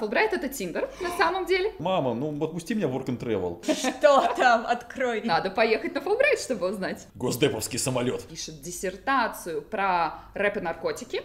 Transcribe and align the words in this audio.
Фулбрайт 0.00 0.32
это 0.32 0.48
Тиндер, 0.48 0.88
на 1.00 1.10
самом 1.18 1.44
деле. 1.44 1.72
Мама, 1.80 2.14
ну 2.14 2.30
отпусти 2.44 2.72
меня 2.72 2.86
в 2.86 2.96
work 2.96 3.06
and 3.06 3.18
travel. 3.18 3.60
Что 3.98 4.32
там? 4.36 4.64
Открой. 4.64 5.22
Надо 5.22 5.50
поехать 5.50 5.92
на 5.92 6.00
Фулбрайт, 6.00 6.38
чтобы 6.38 6.68
узнать. 6.70 7.08
Госдеповский 7.16 7.80
самолет. 7.80 8.22
Пишет 8.28 8.62
диссертацию 8.62 9.60
про 9.60 10.20
рэп 10.34 10.58
и 10.58 10.60
наркотики. 10.60 11.22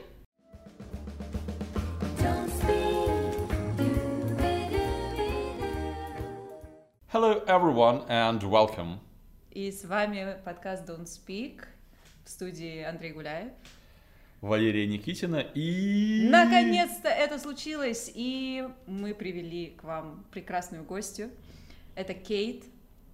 Hello 7.11 7.45
everyone 7.45 8.07
and 8.07 8.39
welcome. 8.41 8.97
И 9.51 9.71
с 9.71 9.85
вами 9.85 10.35
подкаст 10.43 10.89
Don't 10.89 11.05
Speak 11.05 11.65
в 12.25 12.29
студии 12.31 12.81
Андрей 12.81 13.11
Гуляев. 13.11 13.51
Валерия 14.43 14.85
Никитина 14.85 15.37
и... 15.37 16.27
Наконец-то 16.29 17.07
это 17.07 17.39
случилось, 17.39 18.11
и 18.13 18.67
мы 18.87 19.13
привели 19.13 19.67
к 19.67 19.85
вам 19.85 20.25
прекрасную 20.31 20.83
гостью. 20.83 21.29
Это 21.95 22.13
Кейт. 22.13 22.65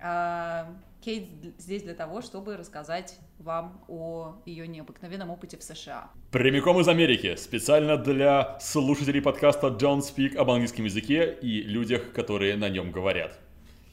А, 0.02 0.74
Кейт 1.02 1.30
здесь 1.60 1.84
для 1.84 1.94
того, 1.94 2.24
чтобы 2.24 2.58
рассказать 2.58 3.20
вам 3.38 3.80
о 3.88 4.42
ее 4.48 4.68
необыкновенном 4.68 5.30
опыте 5.30 5.56
в 5.58 5.62
США. 5.62 6.10
Прямиком 6.32 6.80
из 6.80 6.88
Америки, 6.88 7.36
специально 7.36 7.96
для 7.96 8.58
слушателей 8.60 9.22
подкаста 9.22 9.68
Don't 9.68 10.00
Speak 10.00 10.36
об 10.36 10.50
английском 10.50 10.86
языке 10.86 11.38
и 11.44 11.62
людях, 11.62 12.12
которые 12.12 12.58
на 12.58 12.70
нем 12.70 12.92
говорят. 12.92 13.38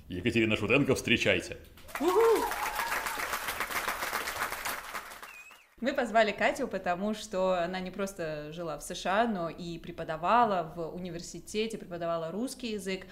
Екатерина 0.09 0.57
Шутенко, 0.57 0.95
встречайте. 0.95 1.59
Мы 5.83 5.93
позвали 5.93 6.33
Катю, 6.33 6.69
потому 6.69 7.13
что 7.13 7.63
она 7.63 7.81
не 7.81 7.91
просто 7.91 8.51
жила 8.51 8.79
в 8.79 8.83
США, 8.83 9.27
но 9.27 9.51
и 9.51 9.79
преподавала 9.79 10.73
в 10.75 10.95
университете, 10.97 11.77
преподавала 11.77 12.31
русский 12.31 12.73
язык. 12.73 13.07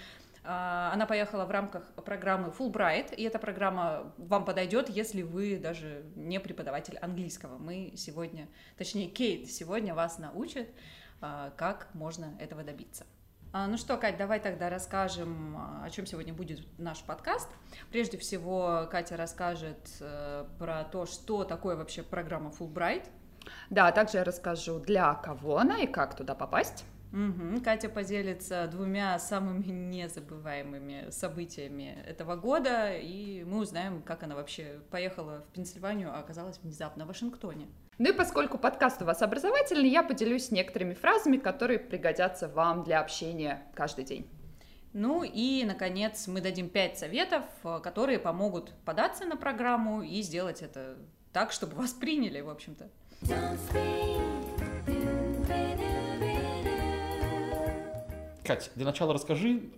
А, 0.44 0.90
Она 0.94 1.04
поехала 1.04 1.44
в 1.44 1.50
рамках 1.50 1.86
программы 2.06 2.48
Fulbright, 2.58 3.14
и 3.14 3.22
эта 3.22 3.38
программа 3.38 4.14
вам 4.16 4.46
подойдет, 4.46 4.88
если 4.88 5.20
вы 5.20 5.58
даже 5.58 6.06
не 6.16 6.40
преподаватель 6.40 6.96
английского. 7.02 7.58
Мы 7.58 7.92
сегодня, 7.96 8.48
точнее, 8.78 9.08
Кейт 9.08 9.50
сегодня 9.50 9.94
вас 9.94 10.18
научит, 10.18 10.70
а, 11.20 11.50
как 11.58 11.88
можно 11.92 12.34
этого 12.40 12.62
добиться. 12.62 13.04
А, 13.54 13.68
Ну 13.68 13.76
что, 13.76 13.96
Кать, 13.96 14.16
давай 14.16 14.40
тогда 14.40 14.68
расскажем, 14.68 15.56
а, 15.56 15.84
о 15.84 15.90
чем 15.90 16.06
сегодня 16.06 16.34
будет 16.34 16.66
наш 16.76 17.04
подкаст. 17.04 17.48
Прежде 17.88 18.18
всего, 18.18 18.88
Катя 18.90 19.16
расскажет 19.16 19.78
э, 20.00 20.44
про 20.58 20.82
то, 20.82 21.06
что 21.06 21.44
такое 21.44 21.76
вообще 21.76 22.02
программа 22.02 22.50
Fulbright. 22.50 23.06
Да, 23.70 23.92
также 23.92 24.18
я 24.18 24.24
расскажу, 24.24 24.80
для 24.80 25.14
кого 25.14 25.58
она 25.58 25.78
и 25.78 25.86
как 25.86 26.16
туда 26.16 26.34
попасть. 26.34 26.84
Мгм. 27.12 27.62
Катя 27.62 27.88
поделится 27.88 28.66
двумя 28.66 29.16
самыми 29.20 29.66
незабываемыми 29.66 31.10
событиями 31.10 31.96
этого 32.08 32.34
года, 32.34 32.92
и 32.92 33.44
мы 33.44 33.58
узнаем, 33.58 34.02
как 34.02 34.24
она 34.24 34.34
вообще 34.34 34.80
поехала 34.90 35.44
в 35.48 35.52
Пенсильванию, 35.52 36.12
а 36.12 36.18
оказалась 36.18 36.58
внезапно 36.58 37.04
в 37.04 37.06
Вашингтоне. 37.06 37.68
Ну 37.98 38.08
и 38.08 38.12
поскольку 38.12 38.58
подкаст 38.58 39.02
у 39.02 39.04
вас 39.04 39.22
образовательный, 39.22 39.88
я 39.88 40.02
поделюсь 40.02 40.50
некоторыми 40.50 40.94
фразами, 40.94 41.36
которые 41.36 41.78
пригодятся 41.78 42.48
вам 42.48 42.82
для 42.82 43.00
общения 43.00 43.62
каждый 43.74 44.04
день. 44.04 44.28
Ну 44.92 45.22
и, 45.22 45.62
наконец, 45.64 46.26
мы 46.26 46.40
дадим 46.40 46.68
пять 46.68 46.98
советов, 46.98 47.44
э, 47.62 47.78
которые 47.82 48.18
помогут 48.18 48.72
податься 48.84 49.24
на 49.26 49.36
программу 49.36 50.02
и 50.02 50.22
сделать 50.22 50.62
это 50.62 50.96
так, 51.32 51.52
чтобы 51.52 51.76
вас 51.76 51.92
приняли, 51.92 52.40
в 52.40 52.50
общем-то. 52.50 52.90
Кать, 58.44 58.70
для 58.74 58.84
начала 58.84 59.14
расскажи 59.14 59.70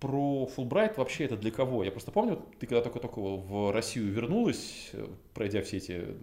про 0.00 0.46
Фулбрайт 0.46 0.96
вообще 0.96 1.24
это 1.24 1.36
для 1.36 1.50
кого? 1.50 1.84
Я 1.84 1.90
просто 1.90 2.12
помню, 2.12 2.46
ты 2.58 2.66
когда 2.66 2.82
только-только 2.82 3.20
в 3.20 3.72
Россию 3.72 4.10
вернулась, 4.10 4.90
э, 4.94 5.06
пройдя 5.34 5.60
все 5.62 5.76
эти 5.76 6.16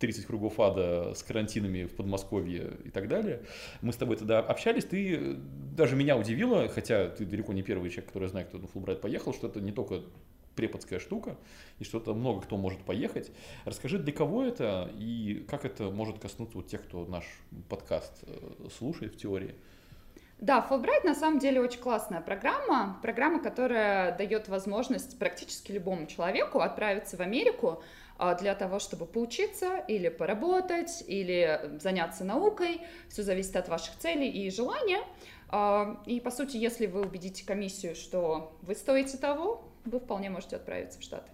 30 0.00 0.26
кругов 0.26 0.58
ада 0.58 1.14
с 1.14 1.22
карантинами 1.22 1.84
в 1.84 1.94
Подмосковье 1.94 2.72
и 2.84 2.90
так 2.90 3.06
далее, 3.06 3.42
мы 3.82 3.92
с 3.92 3.96
тобой 3.96 4.16
тогда 4.16 4.40
общались, 4.40 4.84
ты 4.84 5.14
э, 5.14 5.34
даже 5.76 5.94
меня 5.94 6.16
удивила, 6.16 6.68
хотя 6.68 7.08
ты 7.08 7.24
далеко 7.24 7.52
не 7.52 7.62
первый 7.62 7.90
человек, 7.90 8.06
который 8.06 8.28
знает, 8.28 8.48
кто 8.48 8.58
на 8.58 8.66
Фулбрайт 8.66 9.00
поехал, 9.00 9.34
что 9.34 9.46
это 9.46 9.60
не 9.60 9.72
только 9.72 10.00
преподская 10.56 10.98
штука, 10.98 11.36
и 11.78 11.84
что 11.84 11.98
это 11.98 12.12
много 12.14 12.40
кто 12.40 12.56
может 12.56 12.80
поехать. 12.80 13.30
Расскажи, 13.64 13.98
для 13.98 14.12
кого 14.12 14.42
это 14.42 14.90
и 14.98 15.46
как 15.48 15.64
это 15.64 15.90
может 15.90 16.18
коснуться 16.18 16.56
вот 16.56 16.66
тех, 16.66 16.82
кто 16.82 17.04
наш 17.06 17.24
подкаст 17.68 18.24
э, 18.26 18.68
слушает 18.76 19.14
в 19.14 19.18
теории. 19.18 19.54
Да, 20.38 20.66
Fulbright 20.68 21.04
на 21.04 21.14
самом 21.14 21.38
деле 21.38 21.60
очень 21.60 21.80
классная 21.80 22.22
программа, 22.22 22.98
программа, 23.02 23.42
которая 23.42 24.16
дает 24.16 24.48
возможность 24.48 25.18
практически 25.18 25.72
любому 25.72 26.06
человеку 26.06 26.60
отправиться 26.60 27.18
в 27.18 27.20
Америку 27.20 27.82
для 28.40 28.54
того, 28.54 28.78
чтобы 28.78 29.06
поучиться 29.06 29.78
или 29.88 30.08
поработать, 30.08 31.02
или 31.06 31.78
заняться 31.80 32.24
наукой. 32.24 32.82
Все 33.08 33.22
зависит 33.22 33.56
от 33.56 33.68
ваших 33.68 33.96
целей 33.98 34.28
и 34.28 34.50
желания. 34.50 35.00
А, 35.48 36.02
И, 36.06 36.20
по 36.20 36.30
сути, 36.30 36.56
если 36.56 36.86
вы 36.86 37.00
убедите 37.02 37.44
комиссию, 37.46 37.94
что 37.94 38.56
вы 38.62 38.74
стоите 38.74 39.16
того, 39.16 39.64
вы 39.84 39.98
вполне 39.98 40.30
можете 40.30 40.56
отправиться 40.56 40.98
в 40.98 41.02
Штаты. 41.02 41.30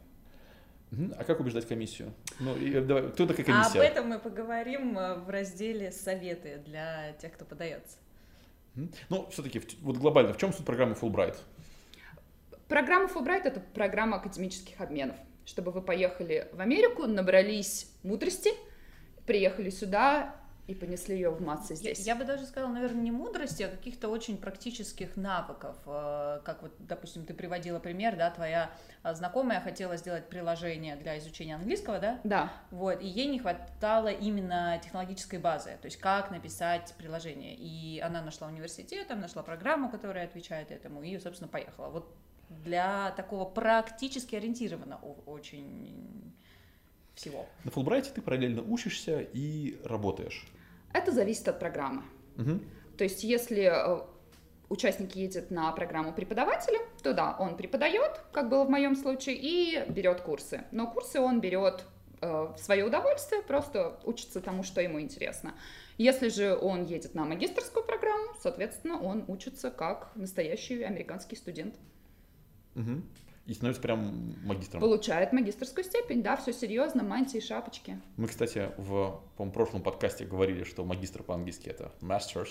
А 1.19 1.25
как 1.25 1.41
убеждать 1.41 1.67
комиссию? 1.67 2.15
Ну, 2.39 2.57
и, 2.57 2.81
давай, 2.81 3.11
кто 3.11 3.27
такая 3.27 3.45
А 3.49 3.67
об 3.67 3.73
комиссия? 3.73 3.81
этом 3.81 4.09
мы 4.09 4.19
поговорим 4.21 4.97
э, 4.97 5.17
в 5.17 5.29
разделе 5.29 5.91
«Советы» 5.91 6.63
для 6.65 7.13
тех, 7.15 7.33
кто 7.33 7.45
подается. 7.45 7.99
Ну, 9.09 9.27
все-таки, 9.31 9.61
вот 9.81 9.97
глобально, 9.97 10.33
в 10.33 10.37
чем 10.39 10.53
суть 10.53 10.65
программы 10.65 10.95
Fulbright? 10.95 11.37
Программа 12.69 13.09
Fulbright— 13.09 13.43
это 13.45 13.61
программа 13.61 14.19
академических 14.19 14.81
обменов. 14.81 15.17
Чтобы 15.47 15.71
вы 15.71 15.81
поехали 15.81 16.49
в 16.53 16.61
Америку, 16.61 17.07
набрались 17.07 17.89
мудрости, 18.03 18.51
приехали 19.27 19.71
сюда 19.71 20.35
и 20.67 20.75
понесли 20.75 21.15
ее 21.15 21.31
в 21.31 21.41
массы 21.41 21.75
Я, 21.75 21.77
здесь. 21.77 22.05
я 22.05 22.17
бы 22.17 22.25
даже 22.25 22.45
сказала, 22.45 22.73
наверное, 22.73 23.01
не 23.01 23.13
мудрости, 23.13 23.63
а 23.63 23.69
каких-то 23.69 24.09
очень 24.09 24.37
практических 24.37 25.17
навыков. 25.17 25.77
Э, 25.87 26.41
Как 26.45 26.63
вот, 26.63 26.73
допустим, 26.81 27.25
ты 27.25 27.35
приводила 27.35 27.79
пример, 27.79 28.17
да, 28.17 28.31
твоя 28.33 28.73
э, 29.05 29.15
знакомая 29.15 29.61
хотела 29.61 29.97
сделать 29.97 30.29
приложение 30.29 30.97
для 30.97 31.17
изучения 31.19 31.55
английского, 31.55 32.01
да? 32.01 32.19
Да, 32.25 32.53
Вот, 32.73 33.01
и 33.01 33.07
ей 33.07 33.29
не 33.29 33.39
хватало 33.39 34.09
именно 34.09 34.81
технологической 34.83 35.39
базы, 35.39 35.79
то 35.81 35.87
есть 35.87 35.99
как 35.99 36.33
написать 36.33 36.93
приложение. 36.99 37.55
И 37.55 38.01
она 38.01 38.21
нашла 38.21 38.49
университет, 38.49 39.07
там 39.07 39.21
нашла 39.21 39.45
программу, 39.45 39.89
которая 39.89 40.25
отвечает 40.25 40.73
этому, 40.73 41.05
и, 41.05 41.17
собственно, 41.21 41.47
поехала. 41.49 41.91
Вот 41.91 42.13
для 42.49 43.11
такого 43.13 43.45
практически 43.45 44.37
ориентированного 44.37 45.01
очень 45.27 46.33
всего. 47.15 47.47
На 47.65 47.71
Фулбрайте 47.71 48.11
ты 48.15 48.21
параллельно 48.21 48.63
учишься 48.63 49.21
и 49.21 49.79
работаешь. 49.85 50.47
это 50.93 51.13
зависит 51.13 51.49
от 51.49 51.59
программы. 51.59 52.03
Мгм. 52.37 52.63
То 52.97 53.05
есть 53.05 53.25
если 53.25 53.65
э, 53.65 54.03
участник 54.69 55.15
едет 55.17 55.51
на 55.51 55.73
программу 55.73 56.13
преподавателя, 56.13 56.79
то 57.03 57.13
да, 57.13 57.37
он 57.39 57.57
преподает, 57.57 58.21
как 58.33 58.49
было 58.49 58.65
в 58.65 58.71
моем 58.71 58.97
случае, 58.97 59.37
и 59.37 59.85
берет 59.91 60.21
курсы. 60.21 60.65
Но 60.73 60.91
курсы 60.91 61.21
он 61.21 61.41
берет 61.41 61.85
э, 62.21 62.27
в 62.27 62.59
свое 62.59 62.85
удовольствие, 62.85 63.43
просто 63.43 63.99
учится 64.05 64.41
тому, 64.41 64.63
что 64.63 64.81
ему 64.81 65.01
интересно. 65.01 65.55
Если 65.99 66.29
же 66.29 66.57
он 66.57 66.85
едет 66.85 67.15
на 67.15 67.25
магистрскую 67.25 67.85
программу, 67.85 68.35
соответственно, 68.43 69.01
он 69.01 69.25
учится 69.29 69.71
как 69.71 70.11
настоящий 70.15 70.83
американский 70.83 71.37
студент. 71.37 71.75
Мгм. 72.77 73.03
И 73.47 73.55
становится 73.55 73.81
прям 73.81 74.35
магистром. 74.45 74.81
Получает 74.81 75.33
магистрскую 75.33 75.85
степень, 75.85 76.21
да, 76.23 76.37
все 76.37 76.53
серьезно, 76.53 77.05
мантии, 77.05 77.39
шапочки. 77.39 78.01
Мы, 78.17 78.27
кстати, 78.27 78.71
в 78.77 79.21
по 79.37 79.47
прошлом 79.51 79.83
подкасте 79.83 80.25
говорили, 80.25 80.65
что 80.65 80.85
магистр 80.85 81.23
по-английски 81.23 81.69
это 81.69 81.93
masters 82.01 82.49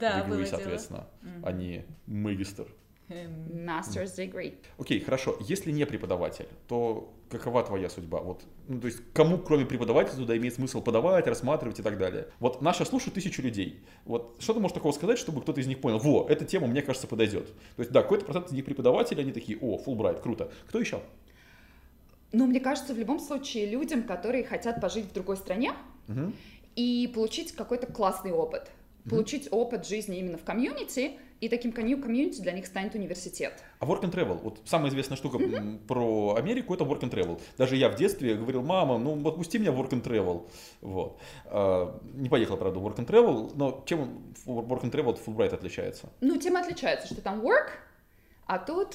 Да, 0.00 0.20
degree, 0.20 0.28
было 0.28 0.36
дело. 0.38 0.46
соответственно, 0.48 1.06
а 1.44 1.52
не 1.52 1.84
магистр. 2.06 2.66
Эм, 3.12 3.68
Master's 3.68 4.16
degree. 4.16 4.54
Окей, 4.78 5.00
хорошо. 5.00 5.36
Если 5.40 5.70
не 5.70 5.84
преподаватель, 5.86 6.48
то 6.68 7.12
какова 7.28 7.62
твоя 7.62 7.88
судьба? 7.90 8.20
Вот, 8.20 8.42
ну, 8.68 8.80
то 8.80 8.86
есть, 8.86 9.00
кому, 9.12 9.38
кроме 9.38 9.66
преподавателя, 9.66 10.16
туда 10.16 10.36
имеет 10.36 10.54
смысл 10.54 10.82
подавать, 10.82 11.26
рассматривать 11.26 11.78
и 11.78 11.82
так 11.82 11.98
далее? 11.98 12.28
Вот 12.40 12.62
нас 12.62 12.76
сейчас 12.76 12.88
слушают 12.88 13.14
тысячу 13.14 13.42
людей. 13.42 13.80
Вот 14.04 14.36
что 14.38 14.54
ты 14.54 14.60
можешь 14.60 14.74
такого 14.74 14.92
сказать, 14.92 15.18
чтобы 15.18 15.40
кто-то 15.42 15.60
из 15.60 15.66
них 15.66 15.80
понял, 15.80 15.98
во, 15.98 16.26
эта 16.28 16.44
тема, 16.44 16.66
мне 16.66 16.82
кажется, 16.82 17.06
подойдет? 17.06 17.46
То 17.76 17.80
есть, 17.80 17.90
да, 17.92 18.02
какой-то 18.02 18.24
процент 18.24 18.46
из 18.48 18.52
них 18.52 18.64
преподаватели, 18.64 19.20
они 19.20 19.32
такие, 19.32 19.58
о, 19.60 19.78
Фулбрайт, 19.78 20.20
круто. 20.20 20.50
Кто 20.68 20.78
еще? 20.80 21.00
Ну, 22.32 22.46
мне 22.46 22.60
кажется, 22.60 22.94
в 22.94 22.98
любом 22.98 23.20
случае 23.20 23.66
людям, 23.66 24.04
которые 24.04 24.44
хотят 24.44 24.80
пожить 24.80 25.06
в 25.06 25.12
другой 25.12 25.36
стране, 25.36 25.74
Мгм. 26.08 26.34
и 26.76 27.10
получить 27.14 27.52
какой-то 27.52 27.86
классный 27.86 28.32
опыт. 28.32 28.70
Мгм. 29.04 29.10
Получить 29.10 29.48
опыт 29.50 29.86
жизни 29.86 30.18
именно 30.18 30.38
в 30.38 30.44
комьюнити 30.44 31.12
и 31.42 31.48
таким 31.48 31.72
комьюнити 31.72 32.40
для 32.40 32.52
них 32.52 32.66
станет 32.66 32.94
университет. 32.94 33.64
А 33.80 33.84
work 33.84 34.02
and 34.02 34.12
travel, 34.12 34.38
вот 34.40 34.60
самая 34.64 34.90
известная 34.90 35.16
штука 35.16 35.38
mm-hmm. 35.38 35.86
про 35.88 36.36
Америку 36.36 36.72
это 36.72 36.84
work 36.84 37.00
and 37.00 37.10
travel. 37.10 37.40
Даже 37.58 37.74
я 37.74 37.88
в 37.88 37.96
детстве 37.96 38.36
говорил, 38.36 38.62
мама, 38.62 38.96
ну 38.96 39.20
отпусти 39.26 39.58
меня 39.58 39.72
в 39.72 39.80
work 39.80 39.90
and 39.90 40.04
travel. 40.04 40.48
Вот. 40.82 41.18
А, 41.46 42.00
не 42.14 42.28
поехал, 42.28 42.56
правда, 42.56 42.78
в 42.78 42.86
work 42.86 42.94
and 42.98 43.06
travel, 43.06 43.50
но 43.56 43.82
чем 43.86 44.22
work 44.46 44.82
and 44.82 44.92
travel 44.92 45.10
от 45.10 45.18
Fulbright 45.18 45.52
отличается? 45.52 46.10
Ну, 46.20 46.36
тем 46.36 46.56
отличается, 46.56 47.12
что 47.12 47.20
там 47.20 47.44
work, 47.44 47.70
а 48.46 48.60
тут 48.60 48.94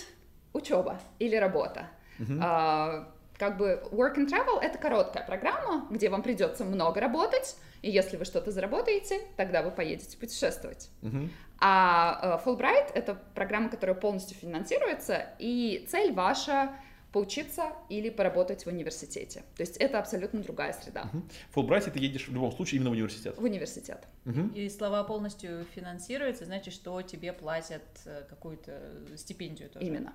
учеба 0.53 1.01
или 1.19 1.35
работа. 1.35 1.89
Mm-hmm. 2.17 2.39
А, 2.41 3.13
как 3.37 3.57
бы 3.57 3.83
work 3.91 4.17
and 4.17 4.27
travel 4.27 4.59
это 4.61 4.77
короткая 4.77 5.25
программа, 5.25 5.87
где 5.89 6.09
вам 6.09 6.23
придется 6.23 6.65
много 6.65 6.99
работать, 6.99 7.55
и 7.81 7.91
если 7.91 8.17
вы 8.17 8.25
что-то 8.25 8.51
заработаете, 8.51 9.21
тогда 9.35 9.61
вы 9.61 9.71
поедете 9.71 10.17
путешествовать. 10.17 10.89
Uh-huh. 11.01 11.29
А 11.59 12.39
uh, 12.43 12.45
Fulbright 12.45 12.91
это 12.93 13.19
программа, 13.35 13.69
которая 13.69 13.95
полностью 13.95 14.37
финансируется, 14.37 15.27
и 15.39 15.85
цель 15.89 16.13
ваша 16.13 16.75
поучиться 17.11 17.73
или 17.89 18.09
поработать 18.09 18.65
в 18.65 18.67
университете. 18.67 19.43
То 19.55 19.61
есть 19.61 19.77
это 19.77 19.97
абсолютно 19.97 20.41
другая 20.41 20.73
среда. 20.73 21.09
Uh-huh. 21.13 21.23
Fulbright 21.55 21.91
ты 21.91 21.99
едешь 21.99 22.27
в 22.27 22.33
любом 22.33 22.51
случае 22.51 22.77
именно 22.77 22.89
в 22.89 22.93
университет. 22.93 23.37
В 23.37 23.43
университет. 23.43 24.07
Uh-huh. 24.25 24.53
И 24.53 24.69
слова 24.69 25.03
полностью 25.03 25.65
финансируются, 25.75 26.45
значит, 26.45 26.73
что 26.73 27.01
тебе 27.01 27.33
платят 27.33 27.83
э, 28.05 28.23
какую-то 28.29 28.73
стипендию 29.15 29.69
тоже. 29.69 29.85
Именно. 29.85 30.13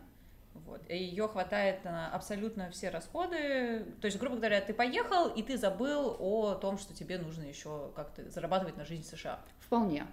Вот. 0.55 0.83
И 0.89 0.97
ее 0.97 1.29
хватает 1.29 1.85
на 1.85 2.11
абсолютно 2.13 2.71
все 2.71 2.91
расходы. 2.91 3.87
То 4.01 4.07
есть, 4.07 4.19
грубо 4.19 4.37
говоря, 4.37 4.61
ты 4.61 4.73
поехал, 4.75 5.29
и 5.29 5.43
ты 5.43 5.57
забыл 5.57 6.17
о 6.19 6.55
том, 6.55 6.79
что 6.79 6.95
тебе 6.95 7.19
нужно 7.19 7.45
еще 7.45 7.91
как-то 7.95 8.29
зарабатывать 8.31 8.77
на 8.77 8.85
жизнь 8.85 9.03
в 9.03 9.07
США. 9.07 9.41
Вполне. 9.61 10.07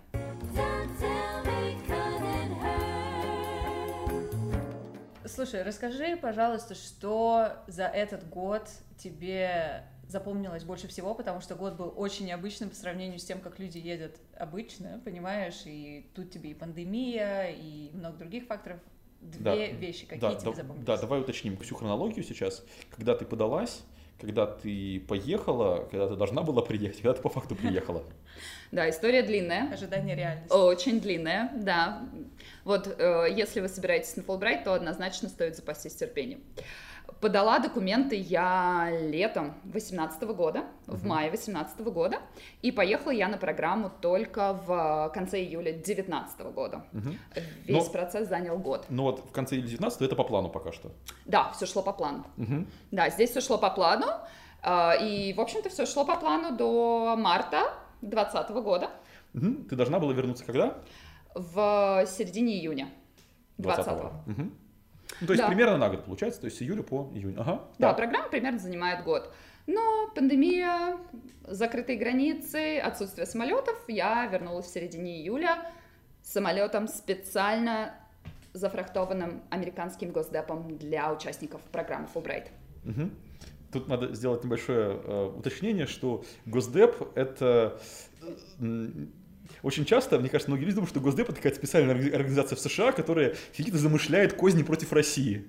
Слушай, 5.26 5.62
расскажи, 5.64 6.18
пожалуйста, 6.18 6.76
что 6.76 7.54
за 7.68 7.86
этот 7.86 8.28
год 8.28 8.68
тебе 8.98 9.86
запомнилось 10.10 10.64
больше 10.64 10.88
всего, 10.88 11.14
потому 11.14 11.40
что 11.40 11.56
год 11.56 11.76
был 11.76 11.94
очень 11.96 12.26
необычным 12.26 12.70
по 12.70 12.76
сравнению 12.76 13.20
с 13.20 13.26
тем, 13.26 13.40
как 13.40 13.60
люди 13.60 13.78
едут 13.78 14.16
обычно, 14.36 15.00
понимаешь, 15.06 15.62
и 15.66 16.10
тут 16.16 16.32
тебе 16.32 16.50
и 16.50 16.54
пандемия, 16.56 17.52
и 17.52 17.92
много 17.94 18.18
других 18.18 18.48
факторов 18.48 18.80
две 19.22 19.44
да, 19.44 19.56
вещи, 19.56 20.06
какие 20.06 20.20
да, 20.20 20.36
тебе 20.36 20.52
да, 20.52 20.56
запомнились? 20.56 20.86
Да, 20.86 20.98
давай 20.98 21.22
уточним 21.22 21.58
всю 21.58 21.76
хронологию 21.76 22.24
сейчас. 22.24 22.64
Когда 22.90 23.16
ты 23.16 23.26
подалась, 23.26 23.84
когда 24.20 24.46
ты 24.46 25.00
поехала, 25.08 25.88
когда 25.90 26.08
ты 26.08 26.16
должна 26.16 26.42
была 26.44 26.62
приехать, 26.62 26.98
когда 26.98 27.14
ты 27.14 27.22
по 27.22 27.30
факту 27.30 27.56
приехала. 27.56 28.04
Да, 28.72 28.88
история 28.88 29.24
длинная. 29.24 29.74
Ожидание 29.74 30.16
реальности. 30.16 30.54
Очень 30.54 31.02
длинная, 31.02 31.52
да. 31.56 32.08
Вот 32.64 32.88
э, 32.88 33.26
если 33.36 33.62
вы 33.62 33.68
собираетесь 33.68 34.16
на 34.16 34.22
Фулбрайт, 34.22 34.64
то 34.64 34.76
однозначно 34.76 35.28
стоит 35.28 35.56
запастись 35.56 35.96
терпением. 35.96 36.40
Подала 37.22 37.60
документы 37.60 38.16
я 38.16 38.90
летом 38.92 39.54
2018 39.66 40.24
года, 40.24 40.60
uh-huh. 40.88 40.96
в 40.96 41.06
мае 41.06 41.30
2018 41.30 41.82
года, 41.82 42.20
и 42.62 42.72
поехала 42.72 43.12
я 43.12 43.28
на 43.28 43.38
программу 43.38 43.92
только 44.02 44.54
в 44.54 45.12
конце 45.14 45.42
июля 45.42 45.74
2019 45.74 46.40
года. 46.54 46.86
Uh-huh. 46.94 47.18
Весь 47.66 47.86
но, 47.86 47.92
процесс 47.92 48.30
занял 48.30 48.58
год. 48.58 48.86
Ну 48.90 49.04
вот 49.04 49.20
в 49.20 49.32
конце 49.32 49.56
июля 49.56 49.68
2019 49.68 50.02
это 50.02 50.16
по 50.16 50.24
плану 50.24 50.50
пока 50.50 50.72
что. 50.72 50.92
Да, 51.26 51.52
все 51.52 51.66
шло 51.66 51.82
по 51.82 51.92
плану. 51.92 52.26
Uh-huh. 52.38 52.66
Да, 52.92 53.10
здесь 53.10 53.32
все 53.32 53.42
шло 53.42 53.58
по 53.58 53.70
плану, 53.70 54.08
а, 54.62 54.94
и, 54.96 55.34
в 55.34 55.42
общем-то, 55.42 55.70
все 55.70 55.86
шло 55.86 56.06
по 56.06 56.16
плану 56.16 56.56
до 56.56 57.16
марта 57.18 57.74
2020 58.02 58.52
года. 58.64 58.92
Uh-huh. 59.34 59.68
Ты 59.68 59.76
должна 59.76 60.00
была 60.00 60.14
вернуться 60.14 60.46
когда? 60.46 60.78
В 61.36 62.06
середине 62.08 62.54
июня 62.54 62.90
2020. 63.58 64.02
20 64.02 64.40
угу. 64.40 64.52
Ну, 65.22 65.28
то 65.28 65.34
есть 65.34 65.44
да. 65.44 65.48
примерно 65.48 65.78
на 65.78 65.90
год 65.90 66.06
получается, 66.06 66.42
то 66.42 66.46
есть 66.46 66.58
с 66.58 66.62
июля 66.62 66.84
по 66.84 67.10
июнь. 67.14 67.36
Ага. 67.38 67.64
Да, 67.78 67.90
да, 67.90 67.94
программа 67.94 68.30
примерно 68.30 68.60
занимает 68.60 69.04
год. 69.04 69.34
Но 69.68 70.10
пандемия, 70.16 70.98
закрытые 71.48 71.98
границы, 71.98 72.80
отсутствие 72.80 73.26
самолетов, 73.26 73.78
я 73.88 74.26
вернулась 74.26 74.66
в 74.66 74.74
середине 74.74 75.22
июля 75.22 75.72
самолетом 76.24 76.88
специально 76.88 77.94
зафрахтованным 78.54 79.44
американским 79.50 80.12
госдепом 80.12 80.78
для 80.78 81.12
участников 81.12 81.62
программы 81.72 82.08
Fulbright. 82.14 82.48
Угу. 82.86 83.10
Тут 83.72 83.88
надо 83.88 84.14
сделать 84.16 84.44
небольшое 84.44 85.00
э, 85.04 85.34
уточнение, 85.38 85.86
что 85.86 86.24
Госдеп 86.46 87.16
это 87.16 87.80
очень 89.62 89.86
часто, 89.86 90.20
мне 90.20 90.30
кажется, 90.30 90.50
многие 90.50 90.66
люди 90.66 90.76
думают, 90.76 90.90
что 90.90 91.00
Госдеп 91.00 91.30
это 91.30 91.36
какая-то 91.36 91.58
специальная 91.58 91.94
организация 92.16 92.56
в 92.56 92.60
США, 92.60 92.92
которая 92.92 93.36
сидит 93.56 93.74
и 93.74 93.78
замышляет 93.78 94.34
козни 94.34 94.64
против 94.64 94.94
России. 94.94 95.46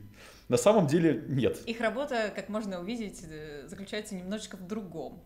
На 0.48 0.56
самом 0.56 0.86
деле 0.88 1.24
нет. 1.28 1.58
Их 1.66 1.80
работа, 1.80 2.32
как 2.34 2.48
можно 2.48 2.80
увидеть, 2.80 3.22
э, 3.22 3.68
заключается 3.68 4.16
немножечко 4.16 4.56
в 4.56 4.66
другом 4.66 5.22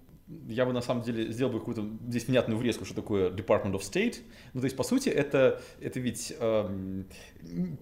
я 0.48 0.64
бы 0.64 0.72
на 0.72 0.80
самом 0.80 1.02
деле 1.02 1.30
сделал 1.32 1.52
бы 1.52 1.58
какую-то 1.58 1.86
здесь 2.08 2.26
внятную 2.28 2.58
врезку, 2.58 2.86
что 2.86 2.94
такое 2.94 3.28
Department 3.30 3.72
of 3.72 3.80
State. 3.80 4.20
Ну, 4.54 4.60
то 4.60 4.64
есть, 4.64 4.76
по 4.76 4.82
сути, 4.82 5.10
это, 5.10 5.60
это 5.80 6.00
ведь 6.00 6.32
эм, 6.40 7.04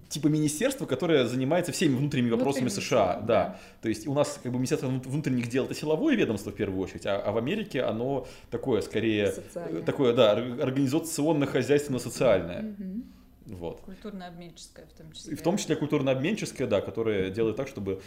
типа 0.09 0.27
министерство, 0.27 0.87
которое 0.87 1.25
занимается 1.27 1.71
всеми 1.71 1.95
внутренними 1.95 2.31
вопросами 2.31 2.65
Внутренний, 2.65 2.87
США. 2.87 3.21
Да. 3.21 3.27
да. 3.27 3.61
То 3.81 3.89
есть, 3.89 4.09
у 4.09 4.15
нас 4.15 4.41
как 4.43 4.51
бы 4.51 4.59
Министерство 4.59 4.89
внутренних 4.89 5.49
дел 5.49 5.67
это 5.67 5.75
силовое 5.75 6.17
ведомство 6.17 6.51
в 6.51 6.55
первую 6.55 6.83
очередь, 6.83 7.07
а, 7.07 7.19
а 7.19 7.31
в 7.31 7.37
Америке 7.37 7.83
оно 7.83 8.27
такое, 8.51 8.81
скорее, 8.81 9.31
Социальное. 9.33 9.83
такое, 9.83 10.13
да, 10.13 10.33
организационно-хозяйственно-социальное. 10.33 12.75
Угу. 12.79 13.03
Вот. 13.47 13.81
Культурно-обменческая 13.81 14.87
в 14.87 14.93
том 14.93 15.13
числе. 15.13 15.33
И 15.33 15.37
в 15.37 15.43
том 15.43 15.57
числе 15.57 15.77
культурно-обменческая, 15.77 16.67
да, 16.67 16.81
которая 16.81 17.31
делает 17.31 17.57
так, 17.57 17.69
чтобы 17.69 18.01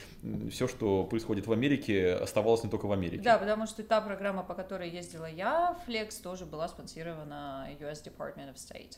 все, 0.49 0.67
что 0.67 1.03
происходит 1.03 1.47
в 1.47 1.51
Америке, 1.51 2.13
оставалось 2.13 2.63
не 2.63 2.69
только 2.69 2.85
в 2.85 2.91
Америке. 2.91 3.21
Да, 3.23 3.37
потому 3.37 3.67
что 3.67 3.83
та 3.83 4.01
программа, 4.01 4.43
по 4.43 4.53
которой 4.53 4.89
ездила 4.89 5.25
я, 5.25 5.77
Flex, 5.87 6.21
тоже 6.21 6.45
была 6.45 6.67
спонсирована 6.67 7.69
US 7.79 8.03
Department 8.03 8.53
of 8.53 8.55
State. 8.55 8.97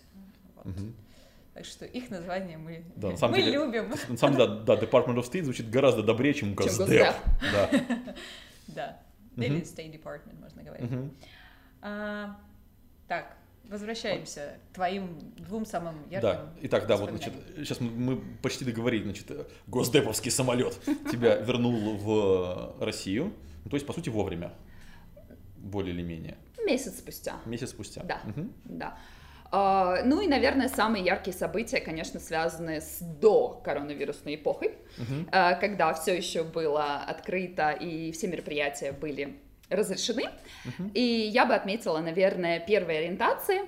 Вот. 0.55 0.65
Угу. 0.67 0.93
Так 1.53 1.65
что 1.65 1.85
их 1.85 2.11
название 2.11 2.57
мы, 2.57 2.83
да, 2.95 3.09
на 3.09 3.17
самом 3.17 3.31
мы 3.31 3.41
деле, 3.41 3.53
любим. 3.53 3.89
На 4.09 4.17
самом 4.17 4.37
деле, 4.37 4.59
да, 4.63 4.75
Department 4.75 5.15
of 5.15 5.31
State 5.31 5.43
звучит 5.43 5.69
гораздо 5.71 6.03
добрее, 6.03 6.33
чем 6.33 6.53
Госдеп. 6.53 7.15
Да. 7.41 7.69
Да. 8.67 8.99
Или 9.37 9.61
State 9.61 9.91
Department, 9.91 10.39
можно 10.39 10.61
говорить. 10.63 10.91
А, 11.81 12.37
так, 13.07 13.37
Возвращаемся 13.69 14.59
к 14.71 14.75
твоим 14.75 15.19
двум 15.37 15.65
самым 15.65 15.95
ярким 16.09 16.21
Да, 16.21 16.53
итак, 16.61 16.87
да, 16.87 16.95
вот, 16.95 17.09
значит, 17.09 17.33
сейчас 17.57 17.81
мы 17.81 18.21
почти 18.41 18.63
договорились, 18.63 19.03
значит, 19.03 19.31
госдеповский 19.67 20.31
самолет 20.31 20.79
тебя 21.11 21.35
вернул 21.35 21.97
в 21.97 22.75
Россию, 22.79 23.33
ну, 23.63 23.69
то 23.69 23.75
есть, 23.75 23.85
по 23.85 23.93
сути, 23.93 24.09
вовремя, 24.09 24.53
более 25.57 25.93
или 25.93 26.01
менее. 26.01 26.37
Месяц 26.65 26.97
спустя. 26.97 27.35
Месяц 27.45 27.69
спустя. 27.69 28.03
Да, 28.03 28.21
угу. 28.25 28.47
да. 28.65 28.97
Uh, 29.49 30.03
ну 30.03 30.19
и, 30.19 30.27
наверное, 30.27 30.67
самые 30.67 31.05
яркие 31.05 31.35
события, 31.35 31.79
конечно, 31.79 32.19
связаны 32.19 32.81
с 32.81 32.99
до 32.99 33.61
коронавирусной 33.63 34.35
эпохой, 34.35 34.73
uh-huh. 34.97 35.29
uh, 35.29 35.59
когда 35.61 35.93
все 35.93 36.17
еще 36.17 36.43
было 36.43 36.97
открыто 36.97 37.71
и 37.71 38.11
все 38.11 38.27
мероприятия 38.27 38.91
были 38.91 39.39
разрешены. 39.69 40.25
Uh-huh. 40.65 40.91
И 40.93 41.01
я 41.01 41.45
бы 41.45 41.53
отметила, 41.55 41.99
наверное, 41.99 42.59
первые 42.59 42.99
ориентации. 42.99 43.61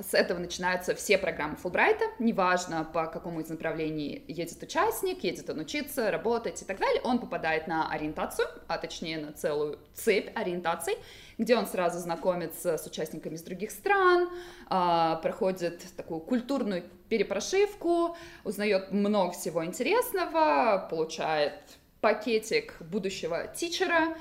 С 0.00 0.14
этого 0.14 0.38
начинаются 0.38 0.94
все 0.94 1.16
программы 1.16 1.56
Фулбрайта, 1.56 2.04
неважно 2.18 2.84
по 2.84 3.06
какому 3.06 3.40
из 3.40 3.48
направлений 3.48 4.24
едет 4.28 4.62
участник, 4.62 5.24
едет 5.24 5.48
он 5.48 5.60
учиться, 5.60 6.10
работать 6.10 6.60
и 6.60 6.64
так 6.64 6.78
далее, 6.78 7.00
он 7.02 7.18
попадает 7.18 7.66
на 7.66 7.90
ориентацию, 7.90 8.46
а 8.68 8.78
точнее 8.78 9.18
на 9.18 9.32
целую 9.32 9.78
цепь 9.94 10.28
ориентаций, 10.34 10.96
где 11.38 11.56
он 11.56 11.66
сразу 11.66 11.98
знакомится 11.98 12.76
с 12.76 12.86
участниками 12.86 13.34
из 13.34 13.42
других 13.42 13.70
стран, 13.70 14.28
а, 14.68 15.16
проходит 15.16 15.82
такую 15.96 16.20
культурную 16.20 16.84
перепрошивку, 17.08 18.16
узнает 18.44 18.92
много 18.92 19.32
всего 19.32 19.64
интересного, 19.64 20.86
получает 20.90 21.54
пакетик 22.00 22.76
будущего 22.80 23.46
тичера, 23.48 24.16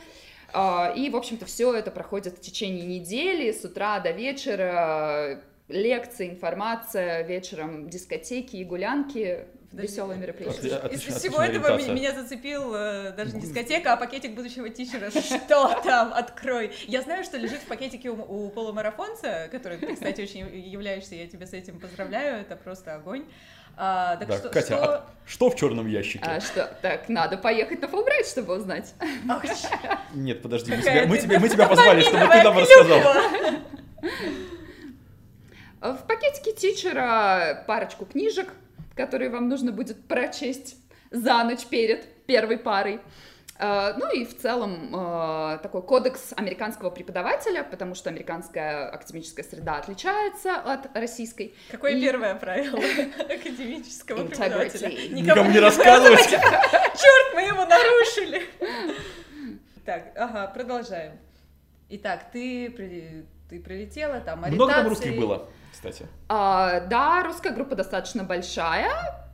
и, 0.53 1.09
в 1.09 1.15
общем-то, 1.15 1.45
все 1.45 1.73
это 1.73 1.91
проходит 1.91 2.37
в 2.37 2.41
течение 2.41 2.85
недели, 2.85 3.51
с 3.51 3.65
утра 3.65 3.99
до 3.99 4.11
вечера, 4.11 5.41
лекции, 5.67 6.29
информация, 6.29 7.23
вечером 7.23 7.89
дискотеки 7.89 8.57
и 8.57 8.63
гулянки, 8.63 9.45
веселые 9.81 10.19
мероприятия. 10.19 10.81
Из 10.91 11.01
всего 11.01 11.41
этого 11.41 11.77
меня 11.91 12.13
зацепил 12.13 12.73
э, 12.73 13.11
даже 13.11 13.35
не 13.35 13.41
дискотека, 13.41 13.93
а 13.93 13.97
пакетик 13.97 14.35
будущего 14.35 14.69
тичера. 14.69 15.09
Что 15.11 15.81
там? 15.83 16.13
Открой. 16.13 16.71
Я 16.87 17.01
знаю, 17.01 17.23
что 17.23 17.37
лежит 17.37 17.59
в 17.59 17.65
пакетике 17.65 18.09
у, 18.09 18.21
у 18.21 18.49
полумарафонца, 18.49 19.49
который 19.51 19.77
ты, 19.77 19.93
кстати, 19.93 20.21
очень 20.21 20.47
являешься, 20.55 21.15
я 21.15 21.27
тебя 21.27 21.45
с 21.45 21.53
этим 21.53 21.79
поздравляю, 21.79 22.41
это 22.41 22.55
просто 22.55 22.95
огонь. 22.95 23.25
А, 23.77 24.15
так 24.15 24.27
да, 24.29 24.37
что, 24.37 24.49
Катя, 24.49 24.67
что... 24.67 24.83
А 24.83 25.05
что 25.25 25.49
в 25.49 25.55
черном 25.55 25.87
ящике? 25.87 26.23
А, 26.25 26.39
что? 26.39 26.77
Так, 26.81 27.09
надо 27.09 27.37
поехать 27.37 27.81
на 27.81 27.87
Фулбрайт, 27.89 28.25
чтобы 28.25 28.55
узнать. 28.55 28.93
Нет, 30.13 30.41
подожди, 30.41 30.71
мы 30.73 30.81
тебя, 30.81 31.05
мы 31.07 31.17
тебя, 31.17 31.39
мы 31.39 31.49
тебя 31.49 31.67
позвали, 31.67 32.01
чтобы 32.01 32.27
ты 32.27 32.43
нам 32.43 32.57
рассказал. 32.57 32.99
В 35.81 36.07
пакетике 36.07 36.53
тичера 36.53 37.63
парочку 37.67 38.05
книжек, 38.05 38.53
которые 38.95 39.29
вам 39.29 39.49
нужно 39.49 39.71
будет 39.71 40.07
прочесть 40.07 40.77
за 41.11 41.43
ночь 41.43 41.65
перед 41.65 42.25
первой 42.25 42.57
парой. 42.57 42.99
Э, 43.57 43.93
ну 43.97 44.11
и 44.11 44.25
в 44.25 44.37
целом 44.37 44.93
э, 44.93 45.59
такой 45.63 45.81
кодекс 45.81 46.33
американского 46.35 46.89
преподавателя, 46.89 47.63
потому 47.63 47.95
что 47.95 48.09
американская 48.09 48.89
академическая 48.89 49.45
среда 49.45 49.77
отличается 49.77 50.55
от 50.55 50.95
российской. 50.95 51.53
Какое 51.71 51.91
И- 51.93 52.01
первое 52.01 52.35
правило 52.35 52.79
академического 53.19 54.23
Integrity. 54.23 54.29
преподавателя? 54.29 55.09
Никому 55.09 55.51
не 55.51 55.59
рассказывать. 55.59 56.27
Черт, 56.29 57.33
мы 57.35 57.41
его 57.43 57.65
нарушили. 57.65 58.43
Так, 59.85 60.11
ага, 60.17 60.47
продолжаем. 60.47 61.13
Итак, 61.89 62.31
ты, 62.33 62.69
при- 62.71 63.25
ты 63.49 63.59
прилетела, 63.61 64.19
там 64.19 64.39
Много 64.41 64.73
там 64.73 64.87
русских 64.87 65.15
было, 65.17 65.47
кстати. 65.75 66.07
А, 66.29 66.79
да, 66.81 67.23
русская 67.23 67.51
группа 67.51 67.75
достаточно 67.75 68.23
большая. 68.23 68.91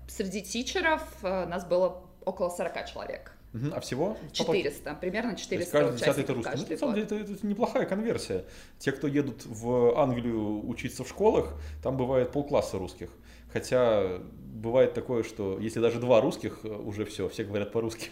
Среди 0.07 0.41
тичеров 0.41 1.03
э, 1.21 1.45
нас 1.45 1.65
было 1.65 2.03
около 2.25 2.49
40 2.49 2.85
человек. 2.87 3.33
А 3.73 3.79
всего? 3.81 4.17
400, 4.31 4.95
примерно 4.95 5.31
То 5.31 5.37
есть 5.37 5.43
400 5.43 5.71
каждый 5.71 5.97
десятый 5.97 6.23
это 6.23 6.33
русский. 6.33 6.57
Ну, 6.57 6.69
на 6.69 6.77
самом 6.77 6.95
деле, 6.95 7.05
это, 7.05 7.15
это 7.15 7.45
неплохая 7.47 7.85
конверсия. 7.85 8.45
Те, 8.79 8.91
кто 8.91 9.07
едут 9.07 9.45
в 9.45 9.99
Англию 9.99 10.67
учиться 10.67 11.03
в 11.03 11.09
школах, 11.09 11.53
там 11.83 11.97
бывает 11.97 12.31
полкласса 12.31 12.77
русских. 12.77 13.09
Хотя 13.51 14.19
бывает 14.61 14.93
такое, 14.93 15.23
что 15.23 15.59
если 15.59 15.79
даже 15.79 15.99
два 15.99 16.21
русских, 16.21 16.61
э, 16.63 16.69
уже 16.69 17.05
все, 17.05 17.27
все 17.27 17.43
говорят 17.43 17.71
по-русски. 17.71 18.09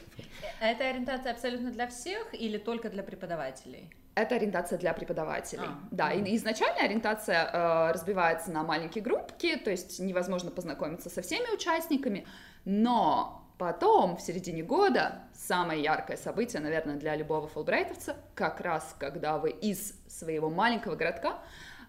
Это 0.60 0.90
ориентация 0.90 1.32
абсолютно 1.32 1.72
для 1.72 1.88
всех 1.88 2.34
или 2.34 2.58
только 2.58 2.90
для 2.90 3.04
преподавателей? 3.04 3.90
Это 4.16 4.36
ориентация 4.36 4.78
для 4.78 4.94
преподавателей. 4.94 5.68
А, 5.68 5.80
да, 5.92 6.12
и 6.12 6.36
изначально 6.36 6.82
ориентация 6.82 7.46
э, 7.46 7.92
разбивается 7.92 8.52
на 8.52 8.64
маленькие 8.64 9.04
группки, 9.04 9.56
то 9.56 9.72
есть 9.72 10.00
невозможно 10.00 10.52
познакомиться 10.52 11.10
со 11.10 11.22
всеми 11.22 11.54
участниками, 11.54 12.28
но 12.66 13.46
потом, 13.58 14.18
в 14.18 14.22
середине 14.22 14.64
года, 14.64 15.24
самое 15.34 15.82
яркое 15.82 16.18
событие, 16.18 16.62
наверное, 16.62 16.96
для 16.96 17.16
любого 17.16 17.48
фулбрайтовца, 17.48 18.18
как 18.36 18.62
раз 18.62 18.96
когда 19.00 19.38
вы 19.38 19.52
из 19.52 19.94
своего 20.08 20.50
маленького 20.50 20.96
городка 20.96 21.40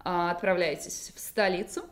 э, 0.05 0.29
отправляетесь 0.31 1.11
в 1.15 1.19
столицу, 1.19 1.83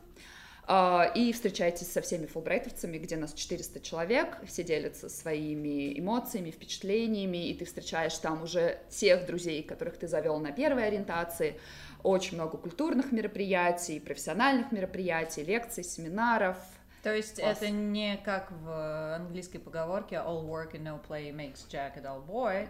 и 1.16 1.34
встречаетесь 1.34 1.92
со 1.92 2.02
всеми 2.02 2.28
фулбрайтовцами, 2.28 3.00
где 3.00 3.18
нас 3.18 3.34
400 3.34 3.80
человек, 3.80 4.38
все 4.46 4.64
делятся 4.64 5.10
своими 5.10 5.98
эмоциями, 6.00 6.52
впечатлениями, 6.52 7.50
и 7.50 7.56
ты 7.56 7.66
встречаешь 7.66 8.16
там 8.18 8.44
уже 8.44 8.78
тех 8.90 9.26
друзей, 9.26 9.64
которых 9.64 9.98
ты 9.98 10.08
завел 10.08 10.40
на 10.40 10.52
первой 10.52 10.86
ориентации, 10.86 11.60
очень 12.04 12.36
много 12.36 12.58
культурных 12.58 13.12
мероприятий, 13.12 14.00
профессиональных 14.00 14.72
мероприятий, 14.72 15.44
лекций, 15.44 15.84
семинаров. 15.84 16.58
То 17.02 17.16
есть 17.16 17.40
Класс. 17.40 17.58
это 17.58 17.72
не 17.72 18.18
как 18.18 18.52
в 18.52 19.16
английской 19.16 19.58
поговорке 19.58 20.18
all 20.18 20.46
work 20.46 20.74
and 20.74 20.84
no 20.84 21.00
play 21.08 21.32
makes 21.32 21.66
Jack 21.72 21.98
a 21.98 22.02
dull 22.02 22.26
boy. 22.28 22.68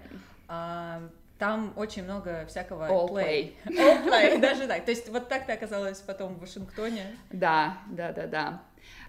а, 0.48 1.02
там 1.40 1.74
очень 1.78 2.04
много 2.04 2.46
всякого 2.48 2.88
All 2.90 3.10
play. 3.10 3.54
All 3.66 4.06
play, 4.06 4.40
даже 4.42 4.68
так. 4.68 4.86
То 4.86 4.92
есть 4.92 5.10
вот 5.10 5.30
так 5.30 5.46
ты 5.46 5.54
оказалась 5.54 6.00
потом 6.00 6.36
в 6.36 6.42
Вашингтоне. 6.42 7.16
Да, 7.32 7.78
да, 7.90 8.12
да, 8.12 8.28
да. 8.28 8.62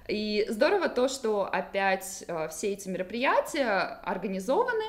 И 0.09 0.47
здорово 0.49 0.89
то, 0.89 1.09
что 1.09 1.45
опять 1.45 2.25
э, 2.27 2.49
все 2.49 2.73
эти 2.73 2.89
мероприятия 2.89 4.01
организованы, 4.03 4.85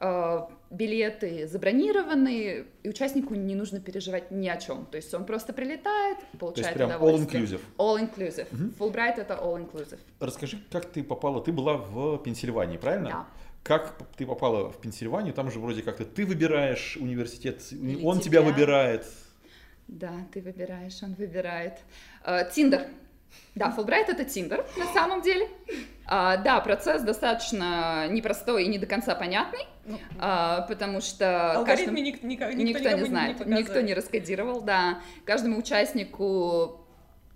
э, 0.00 0.40
билеты 0.70 1.46
забронированы, 1.46 2.66
и 2.82 2.88
участнику 2.88 3.34
не 3.34 3.54
нужно 3.54 3.80
переживать 3.80 4.30
ни 4.30 4.48
о 4.48 4.56
чем. 4.56 4.86
То 4.86 4.96
есть 4.96 5.12
он 5.14 5.24
просто 5.24 5.52
прилетает, 5.52 6.18
То 6.18 6.24
есть 6.24 6.38
получает 6.38 6.74
прям 6.76 6.90
all 6.90 6.96
удовольствие. 6.96 7.42
inclusive. 7.44 7.60
All 7.78 7.98
inclusive. 7.98 8.46
Мгм. 8.50 8.74
Fulbright 8.78 9.18
это 9.18 9.34
all 9.34 9.56
inclusive. 9.56 9.98
Расскажи, 10.20 10.58
как 10.70 10.86
ты 10.86 11.02
попала? 11.02 11.42
Ты 11.42 11.52
была 11.52 11.74
в 11.76 12.18
Пенсильвании, 12.18 12.76
правильно? 12.76 13.08
Да. 13.08 13.26
Как 13.64 13.94
ты 14.16 14.26
попала 14.26 14.70
в 14.70 14.78
Пенсильванию? 14.78 15.32
Там 15.32 15.50
же 15.50 15.58
вроде 15.58 15.82
как-то 15.82 16.04
ты 16.04 16.26
выбираешь 16.26 16.98
университет, 17.00 17.62
Или 17.72 18.04
он 18.04 18.20
тебя 18.20 18.40
тебя. 18.40 18.42
выбирает. 18.42 19.06
Да, 19.88 20.12
ты 20.32 20.42
выбираешь, 20.42 21.02
он 21.02 21.14
выбирает. 21.14 21.78
Э, 22.24 22.48
Тиндер. 22.54 22.82
Да, 23.54 23.70
Фулбрайт 23.70 24.10
это 24.10 24.24
Тиндер 24.26 24.64
на 24.76 24.86
самом 24.92 25.22
деле. 25.22 25.48
А, 26.06 26.36
да, 26.36 26.60
процесс 26.60 27.00
достаточно 27.02 28.06
непростой 28.08 28.64
и 28.64 28.68
не 28.68 28.78
до 28.78 28.86
конца 28.86 29.14
понятный, 29.14 29.66
Ну, 29.86 29.98
а, 30.20 30.60
потому 30.68 31.00
что 31.00 31.52
алгоритмы 31.54 31.86
каждому- 31.86 31.98
ник- 32.04 32.22
никак- 32.22 32.54
никто, 32.54 32.78
никто, 32.80 32.96
не 32.98 33.04
знает, 33.06 33.38
показывает. 33.38 33.66
никто 33.66 33.80
не 33.80 33.94
раскодировал, 33.94 34.60
да. 34.60 35.00
Каждому 35.24 35.58
участнику 35.58 36.84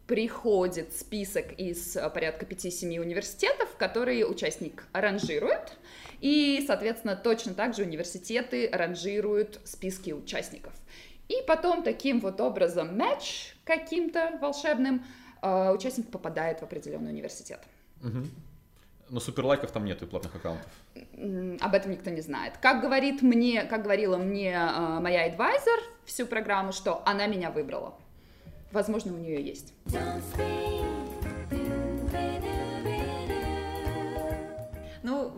приходит 0.06 0.94
список 0.94 1.52
из 1.58 1.96
э, 1.96 2.08
порядка 2.10 2.44
5-7 2.46 2.98
университетов, 3.00 3.68
которые 3.76 4.26
участник 4.26 4.84
ранжирует, 4.92 5.72
и, 6.20 6.64
соответственно, 6.66 7.16
точно 7.16 7.54
так 7.54 7.74
же 7.74 7.82
университеты 7.82 8.68
ранжируют 8.72 9.60
списки 9.64 10.12
участников. 10.12 10.72
И 11.28 11.36
потом 11.46 11.82
таким 11.82 12.20
вот 12.20 12.40
образом 12.40 12.96
матч 12.96 13.54
каким-то 13.64 14.38
волшебным 14.40 15.04
э, 15.42 15.70
участник 15.70 16.10
попадает 16.10 16.60
в 16.60 16.62
определенный 16.62 17.10
университет. 17.10 17.60
Мгм. 18.02 18.30
Но 19.10 19.20
суперлайков 19.20 19.70
там 19.70 19.84
нету 19.84 20.04
и 20.04 20.08
платных 20.08 20.34
аккаунтов. 20.34 20.70
Об 21.60 21.74
этом 21.74 21.92
никто 21.92 22.10
не 22.10 22.20
знает. 22.20 22.54
Как 22.60 22.82
говорит 22.82 23.22
мне, 23.22 23.64
как 23.64 23.82
говорила 23.82 24.16
мне 24.16 24.52
э, 24.52 25.00
моя 25.00 25.26
адвайзер 25.26 25.80
всю 26.04 26.26
программу, 26.26 26.72
что 26.72 27.02
она 27.06 27.26
меня 27.26 27.50
выбрала. 27.50 27.94
Возможно, 28.72 29.14
у 29.14 29.18
нее 29.18 29.42
есть. 29.42 29.72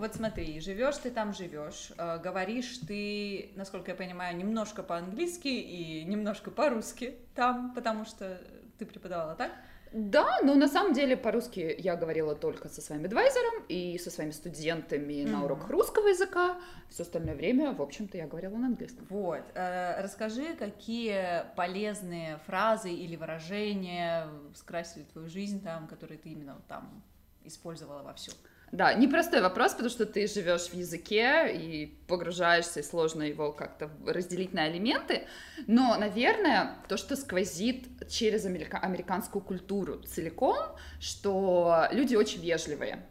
Вот 0.01 0.15
смотри, 0.15 0.61
живешь 0.61 0.97
ты 0.97 1.11
там, 1.11 1.33
живешь, 1.33 1.93
э, 1.97 2.19
говоришь 2.19 2.79
ты, 2.79 3.53
насколько 3.57 3.93
я 3.93 3.97
понимаю, 3.97 4.37
немножко 4.37 4.83
по-английски 4.83 5.49
и 5.49 6.05
немножко 6.05 6.51
по-русски 6.51 7.15
там, 7.35 7.73
потому 7.75 8.05
что 8.05 8.41
ты 8.79 8.87
преподавала, 8.87 9.35
так? 9.37 9.53
Да, 9.93 10.39
но 10.45 10.55
на 10.55 10.69
самом 10.69 10.93
деле 10.93 11.17
по-русски 11.17 11.75
я 11.79 11.97
говорила 11.97 12.37
только 12.37 12.69
со 12.69 12.81
своим 12.81 13.05
адвайзером 13.05 13.65
и 13.69 13.99
со 13.99 14.09
своими 14.11 14.31
студентами 14.31 15.25
на 15.25 15.39
Мгм. 15.39 15.45
уроках 15.45 15.71
русского 15.71 16.07
языка. 16.07 16.61
Все 16.89 17.03
остальное 17.03 17.35
время, 17.35 17.73
в 17.73 17.83
общем-то, 17.83 18.17
я 18.17 18.29
говорила 18.29 18.57
на 18.57 18.69
английском. 18.69 19.05
Вот. 19.11 19.43
э, 19.55 20.01
Расскажи, 20.01 20.55
какие 20.55 21.45
полезные 21.57 22.39
фразы 22.47 22.93
или 22.93 23.17
выражения 23.17 24.29
скрасили 24.55 25.03
твою 25.03 25.29
жизнь 25.29 25.61
там, 25.61 25.89
которые 25.89 26.19
ты 26.19 26.29
именно 26.29 26.63
там 26.69 27.03
использовала 27.45 28.03
вовсю. 28.03 28.33
Да, 28.73 28.95
непростой 28.95 29.41
вопрос, 29.41 29.73
потому 29.73 29.91
что 29.91 30.07
ты 30.07 30.29
живешь 30.29 30.69
в 30.69 30.75
языке 30.75 31.53
и 31.53 31.99
погружаешься, 32.07 32.81
и 32.81 32.83
сложно 32.85 33.25
его 33.25 33.51
как-то 33.51 33.91
разделить 34.07 34.53
на 34.53 34.71
элементы. 34.71 35.27
Но, 35.67 35.97
наверное, 35.99 36.77
то, 36.89 36.97
что 36.97 37.17
сквозит 37.17 37.89
через 38.09 38.47
америка- 38.47 38.79
американскую 38.79 39.43
культуру 39.43 40.01
целиком, 40.03 40.57
что 41.01 41.89
люди 41.91 42.15
очень 42.15 42.41
вежливые. 42.41 43.05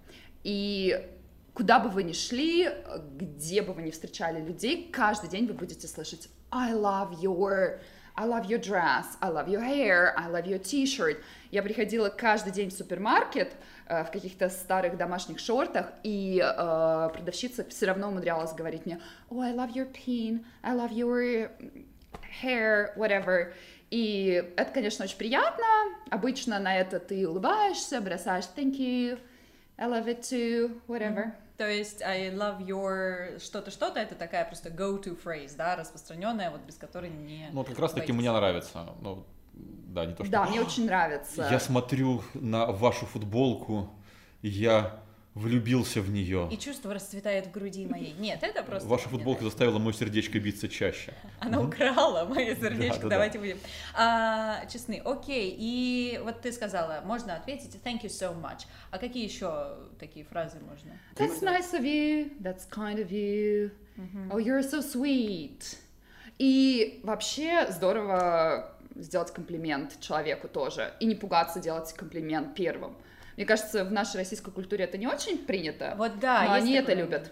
И 0.45 1.05
куда 1.53 1.79
бы 1.79 1.89
вы 1.89 2.03
ни 2.03 2.13
шли, 2.13 2.69
где 3.17 3.61
бы 3.61 3.73
вы 3.73 3.81
ни 3.81 3.91
встречали 3.91 4.41
людей, 4.41 4.89
каждый 4.89 5.29
день 5.29 5.45
вы 5.45 5.53
будете 5.53 5.89
слышать 5.89 6.29
I 6.51 6.71
love 6.71 7.19
your 7.21 7.81
I 8.19 8.25
love 8.25 8.49
your 8.49 8.59
dress, 8.59 9.15
I 9.21 9.29
love 9.29 9.47
your 9.47 9.61
hair, 9.61 10.13
I 10.17 10.27
love 10.27 10.45
your 10.45 10.59
t-shirt. 10.59 11.23
Я 11.51 11.63
приходила 11.63 12.09
каждый 12.09 12.51
день 12.51 12.69
в 12.69 12.73
супермаркет 12.73 13.53
э, 13.87 14.03
в 14.03 14.11
каких-то 14.11 14.49
старых 14.49 14.97
домашних 14.97 15.39
шортах, 15.39 15.93
и 16.03 16.43
э, 16.43 17.09
продавщица 17.13 17.63
все 17.69 17.85
равно 17.85 18.09
умудрялась 18.09 18.51
говорить 18.51 18.85
мне 18.85 18.99
Oh, 19.29 19.39
I 19.39 19.53
love 19.53 19.73
your 19.73 19.89
pin, 19.89 20.43
I 20.61 20.75
love 20.75 20.91
your 20.91 21.49
hair, 22.43 22.93
whatever. 22.97 23.53
И 23.89 24.43
это, 24.57 24.69
конечно, 24.73 25.05
очень 25.05 25.17
приятно. 25.17 25.65
Обычно 26.11 26.59
на 26.59 26.75
это 26.75 26.99
ты 26.99 27.25
улыбаешься, 27.25 28.01
бросаешь 28.01 28.49
thank 28.53 28.77
you, 28.77 29.17
I 29.77 29.87
love 29.87 30.07
it 30.07 30.23
too, 30.23 30.81
whatever. 30.89 31.31
То 31.59 31.69
есть 31.69 32.01
I 32.01 32.29
love 32.29 32.65
your 32.65 33.37
что-то, 33.43 33.69
что-то, 33.69 33.99
это 33.99 34.15
такая 34.15 34.45
просто 34.45 34.69
go-to 34.69 35.21
phrase, 35.21 35.57
да, 35.57 35.75
распространенная, 35.75 36.51
вот 36.51 36.61
без 36.61 36.75
которой 36.75 37.09
не... 37.09 37.49
Ну, 37.51 37.57
вот 37.57 37.67
как 37.67 37.79
раз 37.79 37.91
таки 37.91 38.13
мне 38.13 38.31
нравится. 38.31 38.87
Ну, 39.01 39.25
да, 39.53 40.05
не 40.05 40.13
то, 40.15 40.23
что... 40.23 40.31
Да, 40.31 40.45
мне 40.45 40.61
очень 40.61 40.85
нравится. 40.85 41.49
Я 41.51 41.59
смотрю 41.59 42.23
на 42.33 42.67
вашу 42.67 43.05
футболку, 43.05 43.89
я 44.41 45.03
влюбился 45.39 46.01
в 46.01 46.11
нее. 46.11 46.47
И 46.51 46.57
чувство 46.57 46.93
расцветает 46.93 47.47
в 47.47 47.51
груди 47.51 47.85
моей. 47.85 48.13
Нет, 48.19 48.39
это 48.41 48.63
просто... 48.63 48.87
Ваша 48.87 49.03
футболка 49.09 49.41
нравится. 49.41 49.45
заставила 49.45 49.79
мое 49.79 49.93
сердечко 49.93 50.39
биться 50.39 50.67
чаще. 50.67 51.13
Она 51.39 51.61
украла 51.61 52.25
мое 52.25 52.55
сердечко, 52.55 52.95
Да, 52.95 53.03
да, 53.03 53.03
да. 53.03 53.09
давайте 53.09 53.39
будем 53.39 53.57
а, 53.95 54.65
честны. 54.67 55.01
Окей, 55.03 55.55
и 55.57 56.19
вот 56.23 56.41
ты 56.41 56.51
сказала, 56.51 57.01
можно 57.05 57.35
ответить 57.35 57.75
thank 57.83 58.01
you 58.03 58.09
so 58.09 58.39
much. 58.39 58.65
А 58.91 58.97
какие 58.97 59.23
еще 59.23 59.77
такие 59.99 60.25
фразы 60.25 60.59
можно? 60.59 60.91
That's 61.15 61.41
nice 61.41 61.73
of 61.73 61.83
you, 61.83 62.31
that's 62.41 62.67
kind 62.69 62.99
of 62.99 63.11
you, 63.11 63.71
oh, 64.31 64.37
you're 64.37 64.61
so 64.61 64.81
sweet. 64.81 65.77
И 66.37 67.01
вообще 67.03 67.67
здорово 67.69 68.73
сделать 68.95 69.31
комплимент 69.31 69.99
человеку 69.99 70.47
тоже, 70.47 70.93
и 70.99 71.05
не 71.05 71.15
пугаться 71.15 71.59
делать 71.59 71.91
комплимент 71.93 72.55
первым. 72.55 72.95
Мне 73.39 73.45
кажется, 73.45 73.85
в 73.85 73.91
нашей 73.93 74.17
российской 74.17 74.51
культуре 74.51 74.83
это 74.83 74.97
не 74.97 75.07
очень 75.07 75.37
принято, 75.37 75.95
Вот 75.97 76.19
да, 76.19 76.43
но 76.43 76.53
они 76.55 76.73
это 76.73 76.87
такое. 76.87 77.05
любят. 77.05 77.31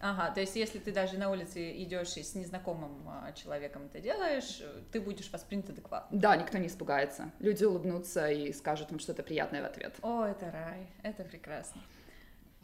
Ага, 0.00 0.34
то 0.34 0.40
есть 0.40 0.56
если 0.56 0.80
ты 0.80 0.90
даже 0.90 1.16
на 1.16 1.30
улице 1.30 1.80
идешь 1.80 2.16
и 2.16 2.24
с 2.24 2.34
незнакомым 2.34 3.08
а, 3.08 3.30
человеком 3.34 3.86
это 3.86 4.00
делаешь, 4.00 4.64
ты 4.90 5.00
будешь 5.00 5.30
воспринят 5.30 5.70
адекватно. 5.70 6.18
Да, 6.18 6.34
никто 6.34 6.58
не 6.58 6.66
испугается. 6.66 7.30
Люди 7.38 7.62
улыбнутся 7.62 8.28
и 8.32 8.52
скажут 8.52 8.90
вам 8.90 8.98
что-то 8.98 9.22
приятное 9.22 9.62
в 9.62 9.66
ответ. 9.66 9.94
О, 10.02 10.24
это 10.24 10.50
рай, 10.50 10.88
это 11.04 11.22
прекрасно. 11.22 11.80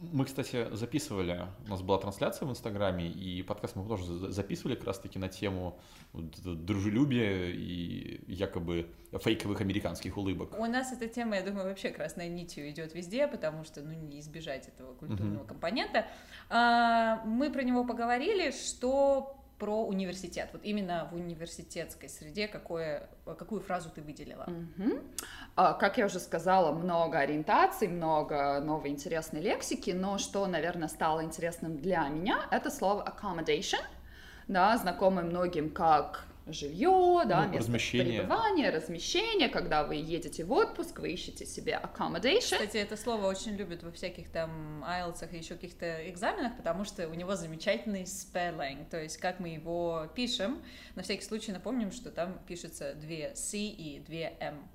Мы, 0.01 0.25
кстати, 0.25 0.67
записывали, 0.75 1.45
у 1.67 1.69
нас 1.69 1.81
была 1.83 1.99
трансляция 1.99 2.47
в 2.47 2.51
Инстаграме, 2.51 3.07
и 3.07 3.43
подкаст 3.43 3.75
мы 3.75 3.87
тоже 3.87 4.05
за- 4.05 4.31
записывали 4.31 4.73
как 4.73 4.85
раз-таки 4.87 5.19
на 5.19 5.27
тему 5.29 5.79
дружелюбия 6.11 7.49
и 7.51 8.19
якобы 8.27 8.87
фейковых 9.11 9.61
американских 9.61 10.17
улыбок. 10.17 10.57
У 10.57 10.65
нас 10.65 10.91
эта 10.91 11.07
тема, 11.07 11.35
я 11.35 11.43
думаю, 11.43 11.65
вообще 11.67 11.89
красной 11.91 12.29
нитью 12.29 12.67
идет 12.71 12.95
везде, 12.95 13.27
потому 13.27 13.63
что, 13.63 13.81
ну, 13.83 13.91
не 13.93 14.21
избежать 14.21 14.67
этого 14.67 14.95
культурного 14.95 15.39
Мгм. 15.43 15.47
компонента. 15.47 16.07
А, 16.49 17.23
мы 17.25 17.51
про 17.51 17.61
него 17.61 17.85
поговорили, 17.85 18.49
что 18.49 19.37
про 19.61 19.85
университет. 19.85 20.49
Вот 20.53 20.63
именно 20.63 21.07
в 21.11 21.15
университетской 21.15 22.09
среде 22.09 22.47
какое, 22.47 23.07
какую 23.25 23.61
фразу 23.61 23.91
ты 23.91 24.01
выделила? 24.01 24.45
Мгм. 24.47 25.03
А, 25.55 25.73
Как 25.73 25.99
я 25.99 26.07
уже 26.07 26.19
сказала, 26.19 26.71
много 26.71 27.19
ориентаций, 27.19 27.87
много 27.87 28.59
новой 28.59 28.89
интересной 28.89 29.39
лексики, 29.39 29.91
но 29.91 30.17
что, 30.17 30.47
наверное, 30.47 30.87
стало 30.87 31.23
интересным 31.23 31.77
для 31.77 32.07
меня, 32.09 32.47
это 32.49 32.71
слово 32.71 33.05
accommodation, 33.07 33.83
да, 34.47 34.75
знакомое 34.77 35.23
многим 35.23 35.69
как 35.69 36.25
жилье, 36.47 37.23
да, 37.25 37.45
Ну, 37.45 37.53
место 37.53 37.59
размещение. 37.59 38.19
пребывания, 38.21 38.69
размещение, 38.69 39.49
когда 39.49 39.83
вы 39.83 39.95
едете 39.95 40.43
в 40.43 40.51
отпуск, 40.51 40.99
вы 40.99 41.11
ищете 41.11 41.45
себе 41.45 41.79
accommodation. 41.81 42.39
Кстати, 42.39 42.77
это 42.77 42.97
слово 42.97 43.27
очень 43.27 43.55
любят 43.55 43.83
во 43.83 43.91
всяких 43.91 44.29
там 44.29 44.83
IELTS 44.83 45.31
и 45.31 45.37
еще 45.37 45.55
каких-то 45.55 46.09
экзаменах, 46.09 46.57
потому 46.57 46.83
что 46.83 47.07
у 47.07 47.13
него 47.13 47.35
замечательный 47.35 48.03
spelling, 48.03 48.89
то 48.89 49.01
есть 49.01 49.17
как 49.17 49.39
мы 49.39 49.49
его 49.49 50.07
пишем. 50.15 50.61
На 50.95 51.03
всякий 51.03 51.23
случай 51.23 51.51
напомним, 51.51 51.91
что 51.91 52.09
там 52.11 52.39
пишется 52.47 52.95
две 52.95 53.35
C 53.35 53.57
и 53.57 53.99
две 53.99 54.33
M. 54.39 54.67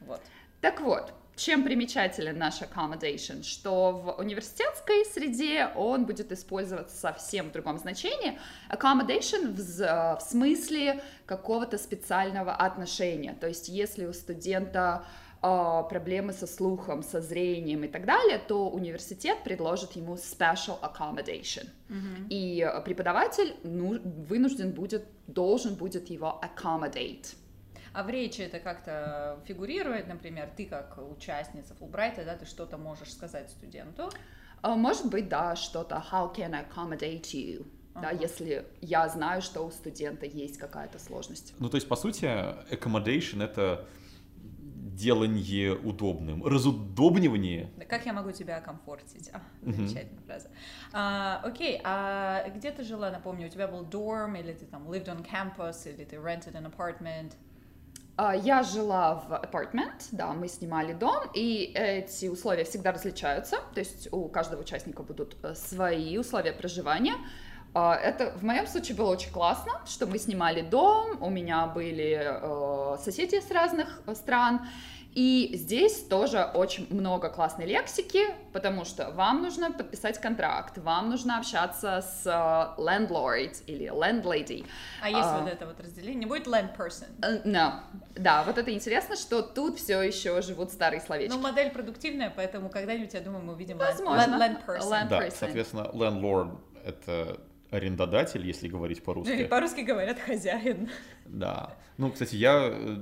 Вот. 0.00 0.20
Так 0.60 0.80
вот, 0.80 1.12
чем 1.36 1.64
примечателен 1.64 2.38
наш 2.38 2.60
accommodation, 2.60 3.42
что 3.42 3.92
в 3.92 4.20
университетской 4.20 5.04
среде 5.06 5.68
он 5.74 6.04
будет 6.04 6.30
использоваться 6.30 6.96
совсем 6.96 7.48
в 7.48 7.52
другом 7.52 7.78
значении. 7.78 8.38
Accommodation 8.70 9.52
в, 9.52 9.58
з- 9.58 10.16
в 10.18 10.20
смысле 10.20 11.02
какого-то 11.26 11.78
специального 11.78 12.54
отношения. 12.54 13.34
То 13.40 13.48
есть 13.48 13.68
если 13.68 14.06
у 14.06 14.12
студента 14.12 15.04
а, 15.44 15.82
проблемы 15.82 16.32
со 16.32 16.46
слухом, 16.46 17.02
со 17.02 17.20
зрением 17.20 17.82
и 17.82 17.88
так 17.88 18.04
далее, 18.04 18.38
то 18.38 18.68
университет 18.68 19.38
предложит 19.42 19.92
ему 19.92 20.14
special 20.14 20.78
accommodation. 20.80 21.66
И 22.30 22.60
э, 22.60 22.80
преподаватель 22.82 23.54
ну, 23.64 23.98
вынужден 24.28 24.70
будет, 24.70 25.04
должен 25.26 25.74
будет 25.74 26.10
его 26.10 26.40
accommodate. 26.42 27.34
А 27.92 28.02
в 28.02 28.08
речи 28.08 28.40
это 28.40 28.58
как-то 28.58 29.38
фигурирует, 29.46 30.08
например, 30.08 30.48
ты 30.56 30.66
как 30.66 30.98
участница 31.10 31.74
Фулбрайта, 31.74 32.24
да, 32.24 32.36
ты 32.36 32.46
что-то 32.46 32.78
можешь 32.78 33.12
сказать 33.12 33.50
студенту. 33.50 34.10
А, 34.62 34.74
Может 34.76 35.10
быть, 35.10 35.28
да, 35.28 35.56
что-то 35.56 36.02
how 36.10 36.34
can 36.34 36.54
I 36.54 36.64
accommodate 36.64 37.22
you? 37.32 37.66
Да, 37.94 38.08
Ага. 38.08 38.22
если 38.22 38.64
я 38.80 39.06
знаю, 39.08 39.42
что 39.42 39.60
у 39.66 39.70
студента 39.70 40.24
есть 40.24 40.56
какая-то 40.56 40.98
сложность. 40.98 41.52
Ну, 41.58 41.68
то 41.68 41.74
есть, 41.76 41.86
по 41.88 41.96
сути, 41.96 42.24
accommodation— 42.72 43.44
это 43.44 43.86
делание 44.94 45.74
удобным, 45.74 46.44
разудобнивание. 46.44 47.70
Да 47.76 47.84
Как 47.84 48.06
я 48.06 48.12
могу 48.12 48.30
тебя 48.32 48.56
окомфортить? 48.58 49.30
А, 49.32 49.42
замечательная 49.62 50.22
фраза. 50.26 50.48
А, 50.92 51.40
окей, 51.44 51.80
а 51.84 52.48
где 52.50 52.70
ты 52.70 52.82
жила, 52.84 53.10
напомню, 53.10 53.46
у 53.46 53.50
тебя 53.50 53.68
был 53.68 53.84
dorm, 53.84 54.38
или 54.40 54.52
ты 54.52 54.64
там 54.64 54.88
lived 54.90 55.06
on 55.06 55.26
campus, 55.26 55.86
или 55.92 56.04
ты 56.04 56.16
rented 56.16 56.54
an 56.54 56.72
apartment? 56.74 57.32
А, 58.16 58.34
Я 58.36 58.62
жила 58.62 59.14
в 59.14 59.32
apartment, 59.32 60.08
да, 60.12 60.32
мы 60.32 60.48
снимали 60.48 60.92
дом, 60.92 61.24
и 61.34 61.72
эти 61.74 62.26
условия 62.28 62.64
всегда 62.64 62.92
различаются, 62.92 63.56
то 63.74 63.80
есть 63.80 64.12
у 64.12 64.28
каждого 64.28 64.60
участника 64.60 65.02
будут 65.02 65.36
э, 65.42 65.54
свои 65.54 66.18
условия 66.18 66.52
проживания. 66.52 67.14
А, 67.74 67.94
Это 67.96 68.32
в 68.36 68.44
моем 68.44 68.66
случае 68.66 68.96
было 68.98 69.10
очень 69.12 69.32
классно, 69.32 69.80
что 69.86 70.06
мы 70.06 70.18
снимали 70.18 70.60
дом, 70.60 71.22
у 71.22 71.30
меня 71.30 71.66
были 71.66 72.20
э, 72.22 72.98
соседи 73.02 73.40
с 73.40 73.50
разных 73.50 74.02
э, 74.06 74.14
стран, 74.14 74.60
и 75.14 75.50
здесь 75.54 76.04
тоже 76.04 76.42
очень 76.54 76.86
много 76.90 77.28
классной 77.28 77.66
лексики, 77.66 78.20
потому 78.52 78.84
что 78.84 79.10
вам 79.10 79.42
нужно 79.42 79.70
подписать 79.72 80.18
контракт, 80.20 80.78
вам 80.78 81.10
нужно 81.10 81.38
общаться 81.38 82.00
с 82.00 82.26
э, 82.26 82.80
landlord 82.80 83.62
или 83.66 83.90
landlady. 83.90 84.64
А 85.02 85.08
есть 85.10 85.22
А. 85.24 85.40
вот 85.40 85.50
это 85.52 85.66
вот 85.66 85.78
разделение? 85.80 86.20
Не 86.20 86.26
будет 86.26 86.46
land 86.46 86.76
person? 86.76 87.06
Э, 87.22 87.42
No. 87.46 87.80
Да, 88.14 88.42
вот 88.44 88.56
это 88.58 88.72
интересно, 88.72 89.16
что 89.16 89.42
тут 89.42 89.78
все 89.78 90.00
еще 90.02 90.40
живут 90.42 90.70
старые 90.72 91.00
словечки. 91.00 91.34
Ну, 91.34 91.40
модель 91.42 91.70
продуктивная, 91.70 92.32
поэтому 92.34 92.68
когда-нибудь, 92.70 93.12
я 93.14 93.20
думаю, 93.20 93.44
мы 93.44 93.52
увидим 93.52 93.78
Возможно. 93.78 94.22
land, 94.22 94.38
land 94.38 94.66
person. 94.66 94.90
Land 94.90 95.08
Да, 95.08 95.26
person. 95.26 95.34
соответственно, 95.38 95.90
landlord— 95.92 96.56
это 96.84 97.38
арендодатель, 97.70 98.46
если 98.46 98.68
говорить 98.68 99.02
Ну, 99.06 99.12
или 99.12 99.22
по-русски. 99.24 99.44
по-русски 99.50 99.80
говорят 99.80 100.18
хозяин. 100.18 100.90
Да. 101.26 101.74
Ну, 101.96 102.10
кстати, 102.12 102.34
я 102.36 102.68
э, 102.70 102.96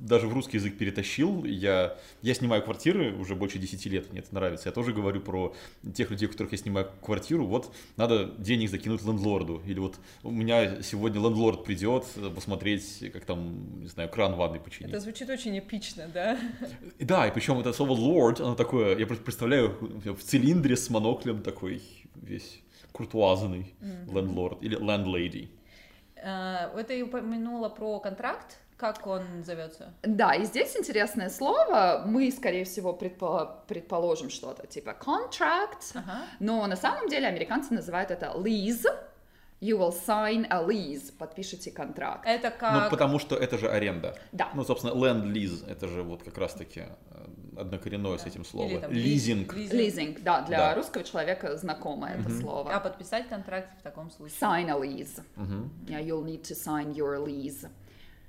даже 0.00 0.26
в 0.26 0.32
русский 0.32 0.56
язык 0.56 0.78
перетащил. 0.78 1.44
Я, 1.44 1.96
я 2.22 2.34
снимаю 2.34 2.62
квартиры 2.62 3.14
уже 3.14 3.36
больше 3.36 3.58
10 3.58 3.86
лет, 3.86 4.10
мне 4.10 4.20
это 4.20 4.34
нравится. 4.34 4.68
Я 4.68 4.72
тоже 4.72 4.92
говорю 4.92 5.20
про 5.20 5.54
тех 5.94 6.10
людей, 6.10 6.26
у 6.26 6.30
которых 6.30 6.52
я 6.52 6.58
снимаю 6.58 6.90
квартиру. 7.02 7.46
Вот 7.46 7.74
надо 7.96 8.32
денег 8.38 8.70
закинуть 8.70 9.04
лендлорду. 9.04 9.62
Или 9.66 9.78
вот 9.78 9.96
у 10.22 10.30
меня 10.30 10.82
сегодня 10.82 11.20
лендлорд 11.20 11.64
придет 11.64 12.06
посмотреть, 12.34 13.10
как 13.12 13.24
там, 13.24 13.82
не 13.82 13.88
знаю, 13.88 14.08
кран 14.08 14.34
в 14.34 14.38
ванной 14.38 14.58
починить. 14.60 14.90
Это 14.90 15.00
звучит 15.00 15.28
очень 15.28 15.58
эпично, 15.58 16.08
да? 16.12 16.38
Да, 16.98 17.26
и 17.26 17.30
причем 17.32 17.58
это 17.58 17.72
слово 17.72 17.92
lord, 17.92 18.42
оно 18.42 18.54
такое, 18.54 18.98
я 18.98 19.06
просто 19.06 19.24
представляю 19.24 19.76
в 20.04 20.22
цилиндре 20.22 20.76
с 20.76 20.88
моноклем 20.88 21.42
такой 21.42 21.82
весь 22.14 22.60
куртуазный 22.92 23.74
лендлорд 24.10 24.62
или 24.62 24.78
landlady. 24.78 25.48
А, 26.22 26.70
Это 26.76 26.94
и 26.94 27.02
упомянула 27.02 27.68
про 27.68 28.00
контракт. 28.00 28.58
Как 28.80 29.06
он 29.06 29.22
зовется? 29.44 29.92
Да, 30.02 30.34
и 30.34 30.44
здесь 30.44 30.74
интересное 30.74 31.28
слово. 31.28 32.02
Мы, 32.06 32.30
скорее 32.32 32.64
всего, 32.64 32.96
предпо- 32.98 33.58
предположим 33.68 34.30
что-то 34.30 34.66
типа 34.66 34.96
contract, 34.98 35.92
Ага. 35.94 36.22
но 36.40 36.66
на 36.66 36.76
самом 36.76 37.08
деле 37.10 37.26
американцы 37.26 37.74
называют 37.74 38.10
это 38.10 38.32
lease. 38.36 38.86
You 39.60 39.76
will 39.78 39.92
sign 40.06 40.46
a 40.48 40.62
lease, 40.64 41.12
подпишите 41.18 41.70
контракт. 41.70 42.24
Это 42.26 42.48
Ну, 42.48 42.56
как... 42.58 42.90
потому 42.90 43.18
что 43.18 43.36
это 43.36 43.58
же 43.58 43.68
аренда. 43.70 44.16
Да. 44.32 44.48
Ну, 44.54 44.64
собственно, 44.64 44.92
land-lease, 44.94 45.70
это 45.70 45.86
же 45.86 46.02
вот 46.02 46.22
как 46.22 46.38
раз-таки 46.38 46.80
э, 46.80 47.60
однокоренное 47.60 48.16
с 48.16 48.24
этим 48.24 48.40
Или 48.40 48.48
словом. 48.48 48.80
там 48.80 48.90
Лизинг. 48.92 49.52
лиз- 49.54 49.70
Leasing, 49.72 50.22
да, 50.22 50.40
для 50.40 50.56
Да. 50.56 50.74
русского 50.74 51.04
человека 51.04 51.58
знакомое 51.58 52.14
это 52.14 52.30
Мгм. 52.30 52.40
слово. 52.40 52.74
А 52.74 52.80
подписать 52.80 53.28
контракт 53.28 53.68
в 53.78 53.82
таком 53.82 54.10
случае? 54.10 54.38
Sign 54.40 54.70
a 54.70 54.78
lease. 54.80 55.20
Мгм. 55.36 55.70
Yeah, 55.86 56.02
you'll 56.02 56.24
need 56.24 56.40
to 56.44 56.54
sign 56.54 56.94
your 56.94 57.22
lease. 57.22 57.68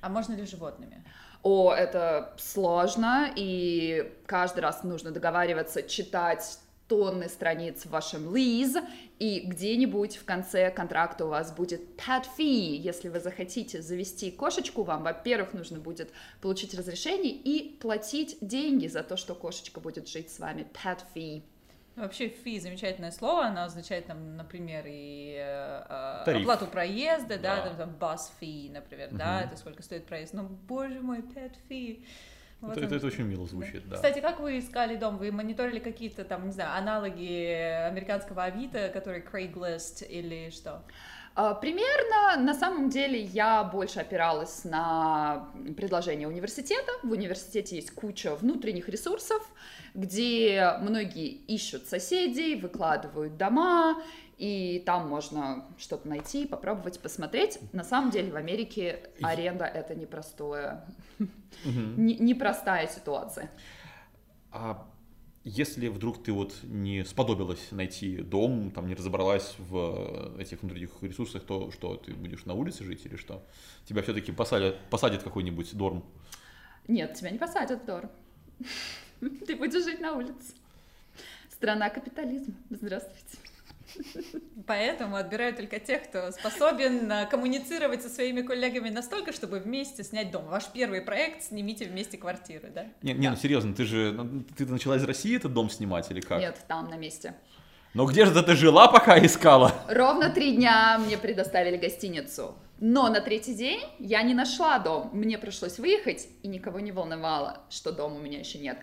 А 0.02 0.10
можно 0.10 0.34
ли 0.34 0.46
животными? 0.46 1.04
О, 1.44 1.74
это 1.74 2.34
сложно, 2.38 3.32
и 3.36 4.12
каждый 4.26 4.60
раз 4.60 4.84
нужно 4.84 5.12
договариваться 5.12 5.84
читать 5.84 6.60
тонны 6.88 7.30
страниц 7.30 7.86
в 7.86 7.90
вашем 7.90 8.36
lease, 8.36 8.84
и 9.18 9.40
где-нибудь 9.40 10.18
в 10.18 10.26
конце 10.26 10.70
контракта 10.72 11.26
у 11.26 11.30
вас 11.30 11.54
будет 11.54 11.82
pet 11.96 12.26
fee. 12.38 12.76
Если 12.76 13.08
вы 13.08 13.22
захотите 13.22 13.82
завести 13.82 14.30
кошечку, 14.30 14.84
вам, 14.84 15.04
во-первых, 15.04 15.54
нужно 15.54 15.80
будет 15.80 16.12
получить 16.42 16.74
разрешение 16.74 17.32
и 17.32 17.78
платить 17.78 18.38
деньги 18.42 18.88
за 18.88 19.04
то, 19.04 19.16
что 19.16 19.36
кошечка 19.36 19.80
будет 19.80 20.10
жить 20.10 20.30
с 20.32 20.40
вами. 20.40 20.68
Pet 20.74 21.00
fee. 21.16 21.44
Вообще 21.96 22.30
фи 22.30 22.58
замечательное 22.60 23.12
слово, 23.12 23.46
оно 23.48 23.64
означает, 23.64 24.08
там, 24.08 24.38
например, 24.38 24.86
и 24.88 25.36
э, 25.38 25.84
э, 25.90 26.22
Тариф. 26.26 26.42
оплату 26.44 26.66
проезда, 26.68 27.38
да, 27.38 27.58
Да. 27.58 27.62
там, 27.64 27.78
там 27.78 27.90
bus 28.00 28.20
fee, 28.40 28.72
например, 28.72 29.10
да, 29.12 29.42
это 29.42 29.58
сколько 29.58 29.84
стоит 29.84 30.06
проезд. 30.06 30.34
Ну, 30.34 30.44
боже 30.48 31.02
мой, 31.02 31.20
pet 31.20 31.54
fee. 31.70 32.06
Вот 32.62 32.72
Это, 32.78 32.82
это- 32.86 32.92
он. 32.92 32.98
это 32.98 33.08
очень 33.08 33.24
мило 33.26 33.46
звучит, 33.46 33.90
да. 33.90 33.96
Кстати, 33.96 34.20
как 34.20 34.40
вы 34.40 34.60
искали 34.60 34.96
дом? 34.96 35.18
Вы 35.18 35.32
мониторили 35.32 35.80
какие-то 35.80 36.24
там, 36.24 36.46
не 36.46 36.52
знаю, 36.54 36.78
аналоги 36.78 37.88
американского 37.88 38.44
Авито, 38.44 38.90
который 38.90 39.22
Craigslist 39.22 40.06
или 40.08 40.50
что? 40.52 40.84
А, 41.34 41.54
Примерно, 41.54 42.44
на 42.44 42.54
самом 42.54 42.90
деле, 42.90 43.22
я 43.22 43.64
больше 43.64 44.00
опиралась 44.00 44.66
на 44.66 45.48
предложение 45.78 46.28
университета. 46.28 46.92
В 47.04 47.12
университете 47.12 47.78
есть 47.78 47.92
куча 47.92 48.36
внутренних 48.36 48.90
ресурсов, 48.90 49.42
где 49.94 50.74
многие 50.82 51.28
ищут 51.30 51.88
соседей, 51.88 52.56
выкладывают 52.56 53.38
дома, 53.38 54.02
и 54.38 54.82
там 54.86 55.08
можно 55.08 55.66
что-то 55.78 56.08
найти, 56.08 56.46
попробовать, 56.48 57.00
посмотреть. 57.00 57.60
На 57.74 57.84
самом 57.84 58.10
деле 58.10 58.32
в 58.32 58.36
Америке 58.36 59.10
аренда 59.22 59.66
это 59.66 59.96
непростое, 59.96 60.84
непростая 61.64 62.88
ситуация. 62.88 63.52
А 64.52 64.86
если 65.44 65.88
вдруг 65.88 66.24
ты 66.24 66.32
вот 66.32 66.54
не 66.64 67.04
сподобилась 67.04 67.72
найти 67.72 68.18
дом, 68.18 68.72
там 68.72 68.88
не 68.88 68.94
разобралась 68.94 69.56
в 69.58 70.40
этих 70.40 70.62
внутренних 70.62 70.92
ресурсах, 71.02 71.44
то 71.44 71.72
что 71.72 71.96
ты 71.96 72.14
будешь 72.14 72.46
на 72.46 72.54
улице 72.54 72.84
жить 72.84 73.06
или 73.06 73.16
что? 73.16 73.44
Тебя 73.86 74.04
все-таки 74.04 74.32
посадят, 74.32 74.78
посадят 74.90 75.24
какой-нибудь 75.24 75.76
дорм? 75.76 76.04
Нет, 76.88 77.16
тебя 77.16 77.32
не 77.32 77.40
посадят 77.40 77.82
в 77.82 77.86
дом. 77.86 78.12
Ты 79.20 79.56
будешь 79.56 79.84
жить 79.84 80.00
на 80.00 80.14
улице. 80.14 80.54
Страна 81.50 81.90
капитализма. 81.90 82.56
Здравствуйте. 82.70 83.38
Поэтому 84.68 85.16
отбирают 85.16 85.58
только 85.58 85.80
тех, 85.80 86.04
кто 86.04 86.32
способен 86.32 87.12
а, 87.12 87.26
коммуницировать 87.26 88.02
со 88.02 88.10
своими 88.10 88.42
коллегами 88.42 88.90
настолько, 88.90 89.32
чтобы 89.34 89.60
вместе 89.60 90.04
снять 90.04 90.32
дом. 90.32 90.46
Ваш 90.46 90.68
первый 90.74 91.02
проект 91.02 91.44
«Снимите 91.44 91.86
вместе 91.86 92.18
квартиры», 92.18 92.72
да? 92.74 92.86
Не, 93.02 93.14
не, 93.14 93.30
ну 93.30 93.36
серьезно, 93.36 93.74
ты 93.74 93.86
же 93.86 94.12
ну, 94.12 94.44
ты 94.56 94.66
начала 94.66 94.98
из 94.98 95.04
России 95.04 95.36
этот 95.36 95.54
дом 95.54 95.70
снимать 95.70 96.10
или 96.12 96.22
как? 96.22 96.40
Нет, 96.40 96.58
там 96.68 96.90
на 96.90 96.98
месте. 96.98 97.36
Но 97.94 98.06
где 98.06 98.26
же 98.26 98.42
ты 98.42 98.56
жила, 98.56 98.88
пока 98.88 99.24
искала? 99.24 99.74
Ровно 99.90 100.30
три 100.30 100.56
дня 100.56 100.98
мне 100.98 101.18
предоставили 101.18 101.76
гостиницу. 101.76 102.56
Но 102.80 103.10
на 103.10 103.20
третий 103.22 103.54
день 103.54 103.82
я 104.00 104.24
не 104.24 104.34
нашла 104.34 104.80
дом. 104.80 105.10
Мне 105.14 105.38
пришлось 105.38 105.78
выехать, 105.78 106.28
и 106.42 106.48
никого 106.48 106.80
не 106.80 106.92
волновало, 106.92 107.60
что 107.70 107.92
дома 107.92 108.16
у 108.16 108.20
меня 108.20 108.40
еще 108.40 108.60
нет. 108.60 108.78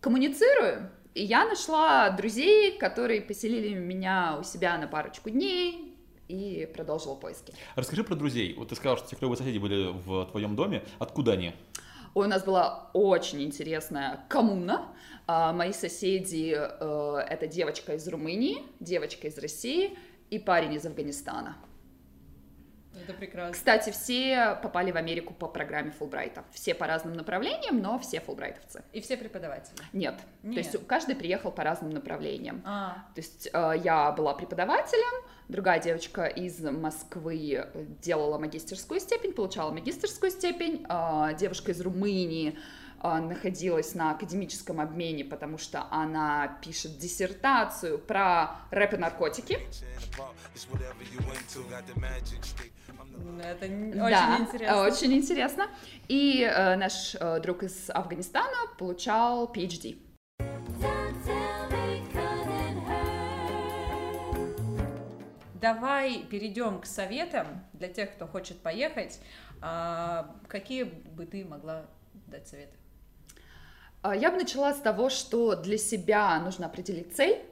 Коммуницирую, 0.00 0.90
и 1.18 1.24
я 1.24 1.44
нашла 1.44 2.10
друзей, 2.10 2.78
которые 2.78 3.20
поселили 3.20 3.74
меня 3.74 4.38
у 4.40 4.44
себя 4.44 4.78
на 4.78 4.86
парочку 4.86 5.30
дней, 5.30 5.96
и 6.28 6.68
продолжила 6.72 7.14
поиски. 7.14 7.52
Расскажи 7.74 8.04
про 8.04 8.14
друзей. 8.14 8.54
Вот 8.54 8.68
ты 8.68 8.76
сказал, 8.76 8.98
что 8.98 9.08
те 9.08 9.16
клевые 9.16 9.36
соседи 9.36 9.58
были 9.58 9.90
в 9.92 10.26
твоем 10.26 10.54
доме. 10.54 10.84
Откуда 10.98 11.32
они? 11.32 11.54
Ой, 12.14 12.26
у 12.26 12.28
нас 12.28 12.44
была 12.44 12.90
очень 12.92 13.42
интересная 13.42 14.24
коммуна. 14.28 14.88
А, 15.26 15.52
Мои 15.52 15.72
соседи 15.72 16.54
э, 16.56 17.24
это 17.28 17.46
девочка 17.46 17.94
из 17.94 18.06
Румынии, 18.06 18.62
девочка 18.78 19.26
из 19.26 19.38
России 19.38 19.98
и 20.30 20.38
парень 20.38 20.74
из 20.74 20.86
Афганистана. 20.86 21.56
Это 23.04 23.14
прекрасно. 23.14 23.52
Кстати, 23.52 23.90
все 23.90 24.58
попали 24.62 24.90
в 24.90 24.96
Америку 24.96 25.34
по 25.34 25.48
программе 25.48 25.90
Фулбрайта. 25.90 26.44
Все 26.52 26.74
по 26.74 26.86
разным 26.86 27.14
направлениям, 27.14 27.80
но 27.80 27.98
все 27.98 28.20
фулбрайтовцы. 28.20 28.82
И 28.92 29.00
все 29.00 29.16
преподаватели. 29.16 29.78
Нет. 29.92 30.14
Нет. 30.42 30.54
То 30.54 30.60
есть 30.60 30.86
каждый 30.86 31.16
приехал 31.16 31.50
по 31.50 31.64
разным 31.64 31.90
направлениям. 31.90 32.62
А, 32.64 33.04
То 33.14 33.20
есть 33.20 33.48
э, 33.52 33.72
я 33.82 34.12
была 34.12 34.34
преподавателем, 34.34 35.24
другая 35.48 35.80
девочка 35.80 36.26
из 36.26 36.60
Москвы 36.60 37.54
э, 37.54 37.84
делала 38.00 38.38
магистерскую 38.38 39.00
степень, 39.00 39.32
получала 39.32 39.70
магистерскую 39.70 40.30
степень, 40.30 40.84
а 40.88 41.32
девушка 41.34 41.72
из 41.72 41.80
Румынии 41.80 42.58
э, 43.02 43.18
находилась 43.18 43.94
на 43.94 44.12
академическом 44.12 44.80
обмене, 44.80 45.24
потому 45.24 45.58
что 45.58 45.86
она 45.90 46.58
пишет 46.62 46.98
диссертацию 46.98 47.98
про 47.98 48.56
рэп 48.70 48.94
и 48.94 48.96
наркотики. 48.96 49.58
Это 53.42 53.66
н- 53.66 53.92
Да, 53.92 54.04
очень 54.36 54.44
интересно. 54.44 54.82
очень 54.82 55.12
интересно. 55.14 55.66
И 56.08 56.42
э, 56.42 56.76
наш 56.76 57.14
э, 57.14 57.40
друг 57.40 57.62
из 57.62 57.90
Афганистана 57.90 58.56
получал 58.78 59.46
PhD. 59.52 59.96
Давай 65.60 66.22
перейдем 66.30 66.80
к 66.80 66.86
советам 66.86 67.46
для 67.72 67.88
тех, 67.88 68.12
кто 68.14 68.26
хочет 68.26 68.58
поехать. 68.58 69.18
А, 69.60 70.36
какие 70.46 70.84
бы 70.84 71.26
ты 71.26 71.44
могла 71.44 71.86
дать 72.28 72.46
советы? 72.46 72.72
А, 74.02 74.14
Я 74.14 74.30
бы 74.30 74.36
начала 74.38 74.72
с 74.72 74.78
того, 74.80 75.10
что 75.10 75.56
для 75.56 75.76
себя 75.76 76.38
нужно 76.38 76.66
определить 76.66 77.16
цель, 77.16 77.42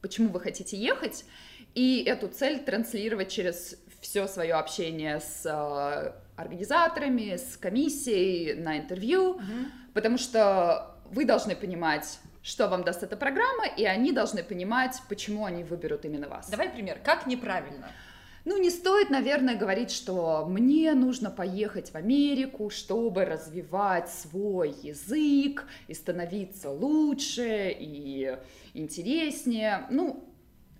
почему 0.00 0.30
вы 0.30 0.40
хотите 0.40 0.78
ехать, 0.78 1.26
и 1.74 2.02
эту 2.04 2.28
цель 2.28 2.60
транслировать 2.64 3.30
через 3.30 3.76
все 4.02 4.26
свое 4.26 4.54
общение 4.54 5.20
с 5.20 5.46
э, 5.46 6.12
организаторами, 6.36 7.36
с 7.36 7.56
комиссией, 7.56 8.54
на 8.54 8.76
интервью, 8.78 9.40
потому 9.94 10.18
что 10.18 10.96
вы 11.06 11.24
должны 11.24 11.54
понимать, 11.54 12.18
что 12.42 12.68
вам 12.68 12.82
даст 12.82 13.04
эта 13.04 13.16
программа, 13.16 13.66
и 13.66 13.84
они 13.84 14.12
должны 14.12 14.42
понимать, 14.42 15.00
почему 15.08 15.44
они 15.44 15.62
выберут 15.62 16.04
именно 16.04 16.28
вас. 16.28 16.50
Давай 16.50 16.68
пример. 16.68 16.98
Как 17.02 17.26
неправильно? 17.26 17.88
Ну, 18.44 18.58
не 18.58 18.70
стоит, 18.70 19.08
наверное, 19.08 19.56
говорить, 19.56 19.92
что 19.92 20.44
мне 20.48 20.94
нужно 20.94 21.30
поехать 21.30 21.92
в 21.92 21.94
Америку, 21.94 22.70
чтобы 22.70 23.24
развивать 23.24 24.10
свой 24.10 24.74
язык 24.82 25.64
и 25.86 25.94
становиться 25.94 26.70
лучше 26.70 27.72
и 27.78 28.36
интереснее. 28.74 29.86
Ну, 29.90 30.28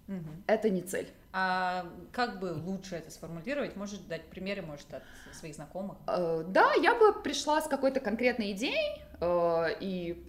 Мгм. 0.06 0.44
это 0.46 0.70
не 0.70 0.82
цель. 0.82 1.08
А 1.32 1.86
как 2.12 2.40
бы 2.40 2.52
лучше 2.52 2.96
это 2.96 3.10
сформулировать? 3.10 3.76
Может 3.76 4.06
дать 4.08 4.24
примеры, 4.26 4.62
может, 4.62 4.92
от 4.92 5.02
своих 5.34 5.54
знакомых? 5.54 5.96
Э, 6.06 6.44
Да, 6.46 6.72
я 6.74 6.94
бы 6.94 7.12
пришла 7.22 7.60
с 7.62 7.68
какой-то 7.68 8.00
конкретной 8.00 8.52
идеей 8.52 9.00
э, 9.20 9.76
и 9.80 10.22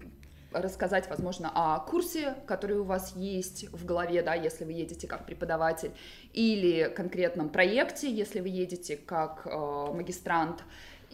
рассказать, 0.54 1.10
возможно, 1.10 1.52
о 1.54 1.80
курсе, 1.80 2.36
который 2.46 2.78
у 2.78 2.84
вас 2.84 3.16
есть 3.16 3.70
в 3.72 3.86
голове, 3.86 4.22
да, 4.22 4.36
если 4.36 4.66
вы 4.66 4.72
едете 4.74 5.08
как 5.08 5.26
преподаватель, 5.26 5.92
или 6.32 6.94
конкретном 6.96 7.50
проекте, 7.50 8.10
если 8.10 8.40
вы 8.40 8.50
едете 8.50 8.96
как 8.96 9.46
э, 9.46 9.50
магистрант, 9.94 10.64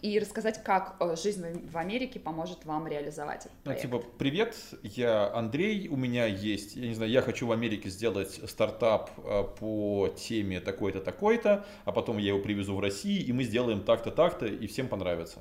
и 0.02 0.18
рассказать, 0.18 0.62
как 0.62 0.96
э, 1.00 1.16
жизнь 1.16 1.44
в- 1.68 1.76
Америке 1.76 2.18
поможет 2.20 2.64
вам 2.64 2.86
реализовать 2.88 3.46
этот 3.46 3.56
Ну, 3.64 3.74
типа, 3.74 3.98
привет, 4.18 4.56
я 4.82 5.32
Андрей, 5.32 5.88
у 5.88 5.96
меня 5.96 6.26
есть, 6.26 6.76
я 6.76 6.88
не 6.88 6.94
знаю, 6.94 7.10
я 7.10 7.22
хочу 7.22 7.46
в 7.46 7.52
Америке 7.52 7.88
сделать 7.90 8.40
стартап 8.48 9.10
э, 9.18 9.44
по 9.58 10.08
теме 10.08 10.60
такой-то, 10.60 11.00
такой-то, 11.00 11.64
а 11.84 11.92
потом 11.92 12.18
я 12.18 12.28
его 12.28 12.40
привезу 12.40 12.76
в 12.76 12.80
Россию, 12.80 13.24
и 13.26 13.32
мы 13.32 13.44
сделаем 13.44 13.82
так-то, 13.82 14.10
так-то, 14.10 14.46
и 14.46 14.66
всем 14.66 14.88
понравится. 14.88 15.40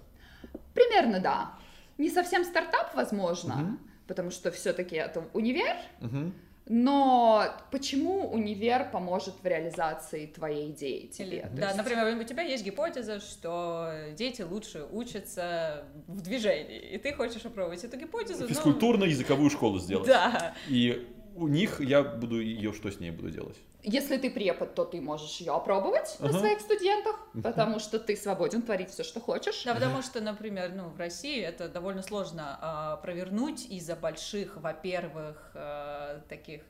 Примерно, 0.73 1.19
да. 1.19 1.53
Не 1.97 2.09
совсем 2.09 2.43
стартап, 2.45 2.95
возможно, 2.95 3.55
Мгм. 3.55 3.79
потому 4.07 4.31
что 4.31 4.51
все-таки 4.51 4.95
это 4.95 5.23
универ, 5.33 5.75
Мгм. 5.99 6.33
Но 6.69 7.51
почему 7.71 8.31
универ 8.31 8.89
поможет 8.91 9.33
в 9.41 9.45
реализации 9.45 10.27
твоей 10.27 10.69
идеи 10.69 11.07
тебе? 11.07 11.27
Или- 11.39 11.49
да, 11.51 11.65
есть- 11.65 11.77
например, 11.77 12.15
у 12.15 12.23
тебя 12.23 12.43
есть 12.43 12.63
гипотеза, 12.63 13.19
что 13.19 13.91
дети 14.15 14.43
лучше 14.43 14.85
учатся 14.91 15.83
в 16.07 16.21
движении, 16.21 16.79
и 16.79 16.97
ты 16.99 17.11
хочешь 17.13 17.43
опробовать 17.43 17.83
эту 17.83 17.97
гипотезу. 17.97 18.47
Физкультурно-языковую 18.47 19.49
школу 19.49 19.79
сделать. 19.79 20.07
Да. 20.07 20.53
И 20.67 21.07
у 21.39 21.47
них 21.47 21.79
я 21.81 22.03
буду 22.03 22.39
ее, 22.39 22.73
что 22.73 22.91
с 22.91 22.99
ней 22.99 23.11
буду 23.11 23.31
делать? 23.31 23.55
Если 23.81 24.17
ты 24.17 24.29
препод, 24.29 24.75
то 24.75 24.83
ты 24.83 24.99
можешь 24.99 25.37
ее 25.37 25.53
опробовать 25.53 26.17
на 26.19 26.29
Ага. 26.29 26.39
своих 26.39 26.59
студентах, 26.59 27.15
потому 27.41 27.79
что 27.79 27.97
ты 27.97 28.17
свободен 28.17 28.61
творить 28.61 28.89
все, 28.89 29.03
что 29.03 29.21
хочешь. 29.21 29.63
Да, 29.63 29.73
потому 29.73 30.01
что, 30.01 30.19
например, 30.19 30.73
ну, 30.75 30.89
в 30.89 30.97
России 30.97 31.41
это 31.41 31.69
довольно 31.69 32.01
сложно 32.01 32.57
а, 32.61 32.97
провернуть 32.97 33.65
из-за 33.69 33.95
больших, 33.95 34.57
во-первых, 34.57 35.51
а, 35.53 36.21
таких 36.27 36.61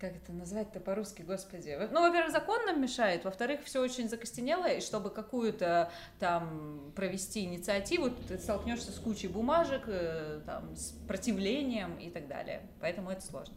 как 0.00 0.16
это 0.16 0.32
назвать-то 0.32 0.80
по-русски, 0.80 1.22
господи? 1.22 1.78
Ну, 1.90 2.00
во-первых, 2.02 2.32
закон 2.32 2.66
нам 2.66 2.82
мешает, 2.82 3.24
во-вторых, 3.24 3.60
все 3.64 3.80
очень 3.80 4.08
закостенело, 4.08 4.66
и 4.66 4.80
чтобы 4.80 5.08
какую-то 5.08 5.90
там 6.18 6.92
провести 6.94 7.44
инициативу, 7.44 8.10
ты 8.10 8.38
столкнешься 8.38 8.90
с 8.92 8.98
кучей 8.98 9.28
бумажек, 9.28 9.84
э, 9.86 10.40
там, 10.44 10.76
с 10.76 10.90
противлением 11.06 11.96
и 11.98 12.10
так 12.10 12.28
далее. 12.28 12.68
Поэтому 12.80 13.10
это 13.10 13.22
сложно 13.22 13.54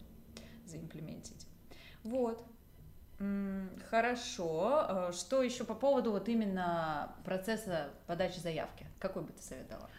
заимплементить. 0.69 1.47
Вот. 2.03 2.43
Хорошо. 3.89 4.86
Э, 4.89 5.12
Что 5.13 5.41
еще 5.41 5.63
по 5.63 5.73
поводу 5.73 6.12
вот 6.12 6.30
именно 6.30 7.15
процесса 7.25 7.89
подачи 8.06 8.39
заявки? 8.39 8.86
Какой 8.99 9.23
бы 9.23 9.34
ты 9.34 9.41
совет 9.41 9.67
дала? 9.67 9.89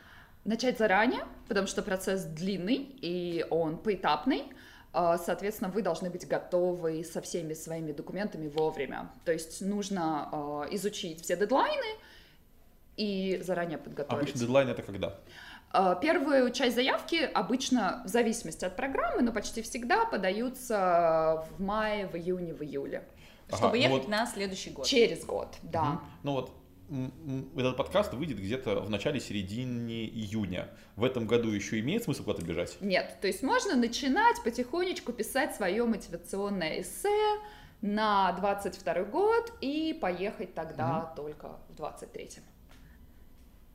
Начать 0.44 0.78
заранее, 0.78 1.24
потому 1.48 1.66
что 1.66 1.83
процесс 1.83 2.24
длинный 2.24 2.76
и 2.76 3.44
он 3.50 3.76
поэтапный. 3.76 4.44
А, 4.92 5.18
Соответственно, 5.18 5.70
вы 5.70 5.83
должны 5.83 6.11
быть 6.11 6.26
готовы 6.26 7.04
со 7.04 7.20
всеми 7.20 7.54
своими 7.54 7.92
документами 7.92 8.48
вовремя. 8.48 9.11
То 9.24 9.33
есть 9.33 9.61
нужно 9.61 10.28
а, 10.31 10.66
изучить 10.70 11.22
все 11.22 11.37
дедлайны 11.37 11.98
и 12.96 13.40
заранее 13.44 13.78
подготовить. 13.78 14.22
Обычно 14.22 14.40
дедлайн 14.40 14.68
это 14.68 14.83
когда? 14.83 15.18
А, 15.70 15.94
Первую 15.96 16.50
часть 16.52 16.74
заявки 16.74 17.16
обычно, 17.35 18.02
в 18.04 18.09
зависимости 18.09 18.64
от 18.64 18.76
программы, 18.76 19.22
но 19.22 19.33
почти 19.33 19.62
всегда 19.62 20.04
подаются 20.07 21.44
в 21.50 21.62
мае, 21.62 22.07
в 22.07 22.16
июне, 22.16 22.54
в 22.54 22.62
июле. 22.62 23.04
Ага, 23.48 23.57
чтобы 23.57 23.76
ну 23.78 23.83
ехать 23.83 23.98
вот- 24.02 24.09
на 24.09 24.26
следующий 24.26 24.70
год. 24.70 24.87
Через 24.87 25.24
год, 25.24 25.57
да. 25.62 25.83
Мгм. 25.85 26.00
Ну 26.22 26.33
вот 26.33 26.52
м, 26.90 27.12
м, 27.26 27.59
этот 27.59 27.76
подкаст 27.76 28.14
выйдет 28.14 28.38
где-то 28.38 28.81
в 28.81 28.88
начале-середине 28.88 30.07
июня. 30.07 30.68
В 30.96 31.04
этом 31.04 31.26
году 31.26 31.50
еще 31.50 31.78
имеет 31.81 32.02
смысл 32.04 32.24
куда-то 32.24 32.42
бежать? 32.46 32.78
Нет, 32.81 33.18
то 33.20 33.26
есть 33.26 33.42
можно 33.42 33.76
начинать 33.76 34.42
потихонечку 34.42 35.12
писать 35.12 35.54
свое 35.54 35.85
мотивационное 35.85 36.81
эссе 36.81 37.38
на 37.83 38.33
22 38.33 39.04
год 39.04 39.52
и 39.61 39.96
поехать 40.00 40.54
тогда 40.54 41.12
только 41.14 41.59
в 41.68 41.74
23 41.74 42.40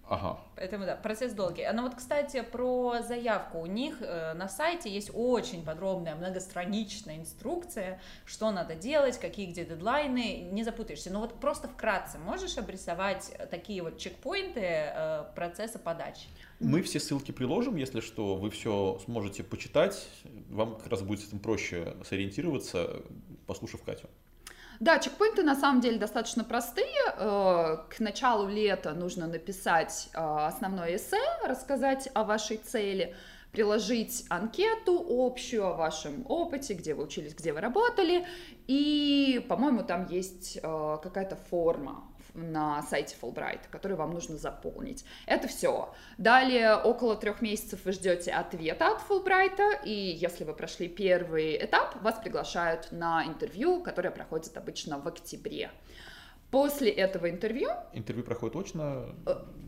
Ага. 0.05 0.37
Поэтому 0.55 0.85
да, 0.85 0.95
процесс 0.95 1.33
долгий. 1.33 1.63
А 1.63 1.71
ну 1.71 1.83
вот, 1.83 1.95
кстати, 1.95 2.41
про 2.41 3.01
заявку. 3.01 3.59
У 3.59 3.65
них 3.65 3.97
э, 4.01 4.33
на 4.33 4.49
сайте 4.49 4.89
есть 4.89 5.11
очень 5.13 5.63
подробная, 5.63 6.15
многостраничная 6.15 7.17
инструкция, 7.17 8.01
что 8.25 8.51
надо 8.51 8.75
делать, 8.75 9.17
какие 9.17 9.45
где 9.45 9.63
дедлайны, 9.63 10.49
не 10.51 10.63
запутаешься. 10.63 11.11
Но 11.11 11.21
вот 11.21 11.39
просто 11.39 11.69
вкратце 11.69 12.17
можешь 12.17 12.57
обрисовать 12.57 13.33
такие 13.49 13.81
вот 13.81 13.97
чекпоинты 13.97 14.61
э, 14.61 15.23
процесса 15.35 15.79
подачи? 15.79 16.27
Мы 16.59 16.81
все 16.81 16.99
ссылки 16.99 17.31
приложим, 17.31 17.77
если 17.77 18.01
что, 18.01 18.35
вы 18.35 18.49
все 18.49 18.99
сможете 19.05 19.43
почитать. 19.43 20.07
Вам 20.49 20.75
как 20.75 20.87
раз 20.87 21.01
будет 21.01 21.21
с 21.21 21.27
этим 21.27 21.39
проще 21.39 21.95
сориентироваться, 22.03 23.03
послушав 23.47 23.83
Катю. 23.83 24.09
Да, 24.79 24.99
чекпоинты 24.99 25.43
на 25.43 25.55
самом 25.55 25.81
деле 25.81 25.97
достаточно 25.97 26.43
простые. 26.43 26.87
Э, 27.17 27.77
К 27.89 27.99
началу 27.99 28.47
лета 28.47 28.93
нужно 28.93 29.27
написать 29.27 30.09
э, 30.13 30.17
основное 30.17 30.95
эссе, 30.95 31.21
рассказать 31.45 32.09
о 32.13 32.23
вашей 32.23 32.57
цели, 32.57 33.15
приложить 33.51 34.25
анкету 34.29 35.05
общую 35.07 35.65
о 35.67 35.73
вашем 35.73 36.25
опыте, 36.27 36.73
где 36.73 36.95
вы 36.95 37.03
учились, 37.03 37.35
где 37.35 37.53
вы 37.53 37.61
работали. 37.61 38.25
И, 38.67 39.45
по-моему, 39.47 39.83
там 39.83 40.07
есть 40.09 40.57
э, 40.61 40.97
какая-то 41.01 41.35
форма 41.35 42.03
на 42.33 42.81
сайте 42.83 43.15
Fulbright, 43.21 43.61
которую 43.69 43.97
вам 43.97 44.11
нужно 44.11 44.37
заполнить. 44.37 45.05
Это 45.25 45.47
все. 45.47 45.93
Далее 46.17 46.75
около 46.75 47.15
трех 47.15 47.41
месяцев 47.41 47.81
вы 47.85 47.91
ждете 47.91 48.31
ответа 48.31 48.91
от 48.93 49.01
Фулбрайта, 49.01 49.71
и 49.83 49.91
если 49.91 50.43
вы 50.43 50.53
прошли 50.53 50.87
первый 50.87 51.63
этап, 51.63 52.01
вас 52.01 52.19
приглашают 52.19 52.91
на 52.91 53.25
интервью, 53.25 53.81
которое 53.81 54.11
проходит 54.11 54.57
обычно 54.57 54.99
в 54.99 55.07
октябре. 55.07 55.71
После 56.51 56.91
этого 56.91 57.31
интервью 57.31 57.69
Интервью 57.93 58.23
проходит 58.23 58.55
очно, 58.55 59.15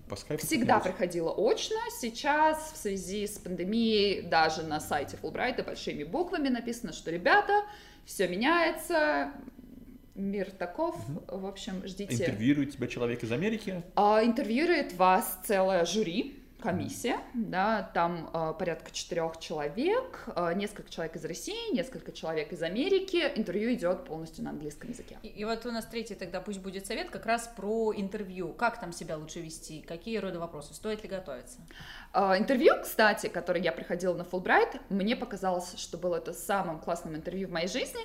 по 0.07 0.15
скайпу. 0.15 0.45
всегда 0.45 0.79
проходило 0.79 1.33
очно. 1.35 1.77
Сейчас 1.99 2.73
в 2.73 2.77
связи 2.77 3.25
с 3.25 3.39
пандемией 3.39 4.21
даже 4.21 4.61
на 4.61 4.79
сайте 4.79 5.17
Фулбрайта 5.17 5.63
большими 5.63 6.03
буквами 6.03 6.49
написано, 6.49 6.93
что 6.93 7.09
ребята, 7.09 7.63
все 8.05 8.27
меняется, 8.27 9.31
мир 10.15 10.49
таков. 10.51 10.95
В 11.27 11.45
общем, 11.45 11.85
ждите. 11.85 12.13
Интервьюирует 12.13 12.71
тебя 12.71 12.87
человек 12.87 13.23
из 13.23 13.31
Америки. 13.31 13.83
А, 13.95 14.23
Интервьюирует 14.23 14.93
вас 14.93 15.39
целое 15.43 15.85
жюри, 15.85 16.44
комиссия, 16.65 17.17
да, 17.35 17.91
там 17.93 18.29
а, 18.33 18.53
порядка 18.53 18.91
четырех 18.91 19.39
человек, 19.39 20.23
а, 20.35 20.51
несколько 20.53 20.89
человек 20.89 21.15
из 21.15 21.23
России, 21.23 21.73
несколько 21.73 22.11
человек 22.11 22.51
из 22.51 22.63
Америки. 22.63 23.31
Интервью 23.35 23.71
идет 23.75 24.05
полностью 24.05 24.43
на 24.43 24.49
английском 24.49 24.89
языке. 24.89 25.19
И, 25.21 25.27
и 25.27 25.45
вот 25.45 25.63
у 25.67 25.71
нас 25.71 25.85
третий 25.85 26.15
тогда 26.15 26.41
пусть 26.41 26.59
будет 26.59 26.87
совет 26.87 27.11
как 27.11 27.27
раз 27.27 27.47
про 27.55 27.93
интервью. 27.95 28.51
Как 28.53 28.79
там 28.81 28.91
себя 28.91 29.15
лучше 29.15 29.41
вести? 29.41 29.81
Какие 29.81 30.17
роды 30.17 30.39
вопросы? 30.39 30.73
Стоит 30.73 31.03
ли 31.03 31.09
готовиться? 31.09 31.59
А, 32.13 32.35
Интервью, 32.35 32.73
кстати, 32.81 33.27
которое 33.27 33.61
я 33.61 33.71
проходила 33.71 34.15
на 34.15 34.23
Фулбрайт, 34.23 34.81
мне 34.89 35.15
показалось, 35.15 35.75
что 35.77 35.99
было 35.99 36.15
это 36.15 36.33
самым 36.33 36.79
классным 36.79 37.15
интервью 37.15 37.47
в 37.47 37.51
моей 37.51 37.67
жизни, 37.67 38.01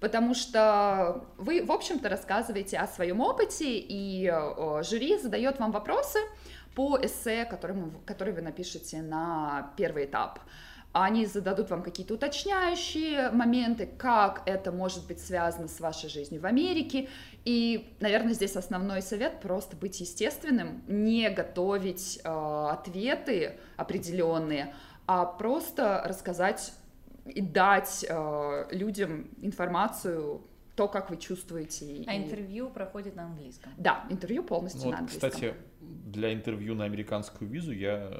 потому 0.00 0.34
что 0.34 1.26
вы, 1.38 1.62
в 1.62 1.70
общем-то, 1.70 2.08
рассказываете 2.08 2.78
о 2.78 2.88
своем 2.88 3.20
опыте, 3.20 3.78
и 3.78 4.26
э, 4.26 4.82
жюри 4.82 5.16
задает 5.16 5.60
вам 5.60 5.70
вопросы 5.70 6.18
по 6.74 6.98
эссе, 7.02 7.44
которому, 7.44 7.92
который 8.06 8.32
вы 8.32 8.42
напишете 8.42 9.02
на 9.02 9.72
первый 9.76 10.04
этап. 10.04 10.40
Они 10.92 11.24
зададут 11.24 11.70
вам 11.70 11.82
какие-то 11.82 12.14
уточняющие 12.14 13.30
моменты, 13.30 13.86
как 13.86 14.42
это 14.46 14.72
может 14.72 15.06
быть 15.06 15.20
связано 15.20 15.68
с 15.68 15.78
вашей 15.78 16.10
жизнью 16.10 16.40
в 16.40 16.46
Америке. 16.46 17.08
И, 17.44 17.94
наверное, 18.00 18.32
здесь 18.32 18.56
основной 18.56 19.00
совет 19.00 19.40
просто 19.40 19.76
быть 19.76 20.00
естественным, 20.00 20.82
не 20.88 21.30
готовить 21.30 22.20
э, 22.24 22.28
ответы 22.28 23.58
определенные, 23.76 24.74
а 25.06 25.26
просто 25.26 26.02
рассказать 26.04 26.72
и 27.24 27.40
дать 27.40 28.04
э, 28.08 28.66
людям 28.72 29.30
информацию, 29.42 30.42
то, 30.80 30.88
как 30.88 31.10
вы 31.10 31.18
чувствуете. 31.18 32.04
А 32.06 32.14
и- 32.14 32.22
интервью 32.24 32.70
проходит 32.70 33.14
на 33.14 33.24
английском. 33.24 33.70
Да, 33.76 34.06
интервью 34.08 34.42
полностью 34.42 34.84
Ну, 34.84 34.90
на 34.92 34.96
вот, 34.96 35.00
английском. 35.00 35.30
кстати, 35.30 35.54
для 36.06 36.32
интервью 36.32 36.74
на 36.74 36.84
американскую 36.84 37.50
визу 37.50 37.70
я 37.70 38.10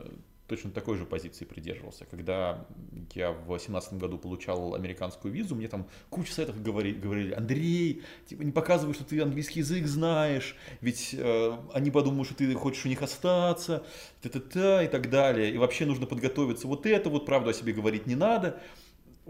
точно 0.46 0.70
такой 0.70 0.98
же 0.98 1.06
позиции 1.06 1.46
придерживался. 1.46 2.04
Когда 2.04 2.66
я 3.14 3.30
в 3.32 3.46
2017 3.46 3.94
году 3.94 4.18
получал 4.18 4.74
американскую 4.74 5.32
визу, 5.32 5.54
мне 5.54 5.68
там 5.68 5.86
куча 6.10 6.34
советов 6.34 6.62
говорили, 6.62 6.98
говорили 7.00 7.32
Андрей, 7.32 8.02
типа 8.26 8.42
не 8.42 8.52
показывай, 8.52 8.92
что 8.92 9.04
ты 9.04 9.22
английский 9.22 9.60
язык 9.60 9.86
знаешь, 9.86 10.54
ведь 10.82 11.14
э, 11.16 11.52
они 11.72 11.90
подумают, 11.90 12.26
что 12.26 12.36
ты 12.36 12.52
хочешь 12.52 12.84
у 12.84 12.88
них 12.90 13.00
остаться, 13.00 13.86
та-та-та 14.20 14.82
и 14.82 14.88
так 14.88 15.08
далее. 15.08 15.50
И 15.54 15.56
вообще 15.56 15.86
нужно 15.86 16.04
подготовиться 16.04 16.66
вот 16.68 16.84
это, 16.84 17.08
вот 17.08 17.24
правду 17.24 17.48
о 17.48 17.54
себе 17.54 17.72
говорить 17.72 18.06
не 18.06 18.16
надо. 18.16 18.60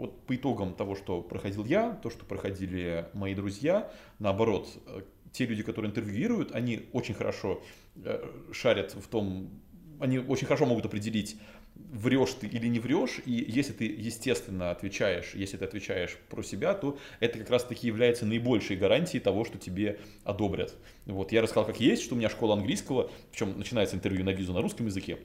Вот 0.01 0.25
по 0.25 0.35
итогам 0.35 0.73
того, 0.73 0.95
что 0.95 1.21
проходил 1.21 1.63
я, 1.63 1.91
то, 2.01 2.09
что 2.09 2.25
проходили 2.25 3.05
мои 3.13 3.35
друзья, 3.35 3.93
наоборот, 4.17 4.67
э, 4.87 5.03
те 5.31 5.45
люди, 5.45 5.61
которые 5.61 5.91
интервьюируют, 5.91 6.55
они 6.55 6.89
очень 6.91 7.13
хорошо 7.13 7.61
э, 7.97 8.27
шарят 8.51 8.95
в 8.95 9.07
том, 9.07 9.51
они 9.99 10.17
очень 10.17 10.47
хорошо 10.47 10.65
могут 10.65 10.87
определить, 10.87 11.37
врешь 11.75 12.33
ты 12.33 12.47
или 12.47 12.65
не 12.65 12.79
врешь, 12.79 13.21
и 13.27 13.45
если 13.47 13.73
ты 13.73 13.85
естественно 13.85 14.71
отвечаешь, 14.71 15.35
если 15.35 15.57
ты 15.57 15.65
отвечаешь 15.65 16.17
про 16.31 16.41
себя, 16.41 16.73
то 16.73 16.97
это 17.19 17.37
как 17.37 17.51
раз 17.51 17.63
таки 17.63 17.85
является 17.85 18.25
наибольшей 18.25 18.77
гарантией 18.77 19.21
того, 19.21 19.45
что 19.45 19.59
тебе 19.59 19.99
одобрят. 20.23 20.73
Вот, 21.05 21.31
я 21.31 21.43
рассказал 21.43 21.67
как 21.67 21.79
есть, 21.79 22.01
что 22.01 22.15
у 22.15 22.17
меня 22.17 22.31
школа 22.31 22.55
английского, 22.55 23.11
причем 23.29 23.55
начинается 23.55 23.95
интервью 23.97 24.25
на 24.25 24.31
визу 24.31 24.51
на 24.51 24.61
русском 24.61 24.87
языке, 24.87 25.19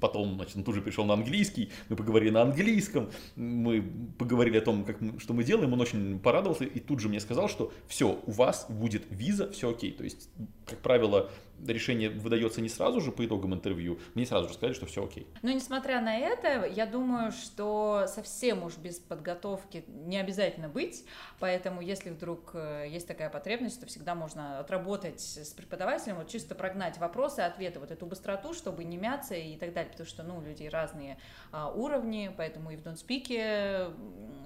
Потом, 0.00 0.34
значит, 0.34 0.56
он 0.56 0.64
тут 0.64 0.74
же 0.74 0.80
перешел 0.82 1.04
на 1.04 1.14
английский, 1.14 1.70
мы 1.88 1.96
поговорили 1.96 2.30
на 2.30 2.42
английском, 2.42 3.10
мы 3.36 3.82
поговорили 4.18 4.58
о 4.58 4.60
том, 4.60 4.84
как 4.84 5.00
мы- 5.00 5.18
что 5.20 5.34
мы 5.34 5.44
делаем, 5.44 5.72
он 5.72 5.80
очень 5.80 6.18
порадовался 6.18 6.64
и 6.64 6.80
тут 6.80 7.00
же 7.00 7.08
мне 7.08 7.20
сказал, 7.20 7.48
что 7.48 7.72
все, 7.86 8.20
у 8.26 8.30
вас 8.30 8.66
будет 8.68 9.04
виза, 9.10 9.50
все 9.52 9.70
окей. 9.70 9.92
То 9.92 10.04
есть, 10.04 10.28
как 10.66 10.80
правило, 10.80 11.30
решение 11.66 12.10
выдается 12.10 12.60
не 12.60 12.68
сразу 12.68 13.00
же 13.00 13.12
по 13.12 13.24
итогам 13.24 13.54
интервью, 13.54 13.98
мне 14.14 14.26
сразу 14.26 14.48
же 14.48 14.54
сказали, 14.54 14.74
что 14.74 14.86
все 14.86 15.04
окей. 15.04 15.26
Но 15.42 15.50
несмотря 15.50 16.00
на 16.00 16.16
это, 16.16 16.66
я 16.66 16.86
думаю, 16.86 17.32
что 17.32 18.06
совсем 18.08 18.64
уж 18.64 18.76
без 18.76 18.98
подготовки 18.98 19.84
не 19.88 20.18
обязательно 20.18 20.68
быть, 20.68 21.04
поэтому 21.40 21.80
если 21.80 22.10
вдруг 22.10 22.50
э, 22.54 22.86
есть 22.88 23.06
такая 23.06 23.30
потребность, 23.30 23.80
то 23.80 23.86
всегда 23.86 24.14
можно 24.14 24.60
отработать 24.60 25.20
с 25.20 25.52
преподавателем, 25.52 26.16
вот 26.16 26.28
чисто 26.28 26.54
прогнать 26.54 26.98
вопросы, 26.98 27.40
ответы, 27.40 27.80
вот 27.80 27.90
эту 27.90 28.06
быстроту, 28.06 28.54
чтобы 28.54 28.84
не 28.84 28.96
мяться 28.96 29.34
и 29.34 29.56
так 29.56 29.72
далее, 29.72 29.90
потому 29.90 30.08
что, 30.08 30.22
ну, 30.22 30.38
у 30.38 30.42
людей 30.42 30.68
разные 30.68 31.18
а, 31.52 31.70
уровни, 31.70 32.32
поэтому 32.36 32.70
и 32.70 32.76
в 32.76 32.82
Донспике 32.82 33.88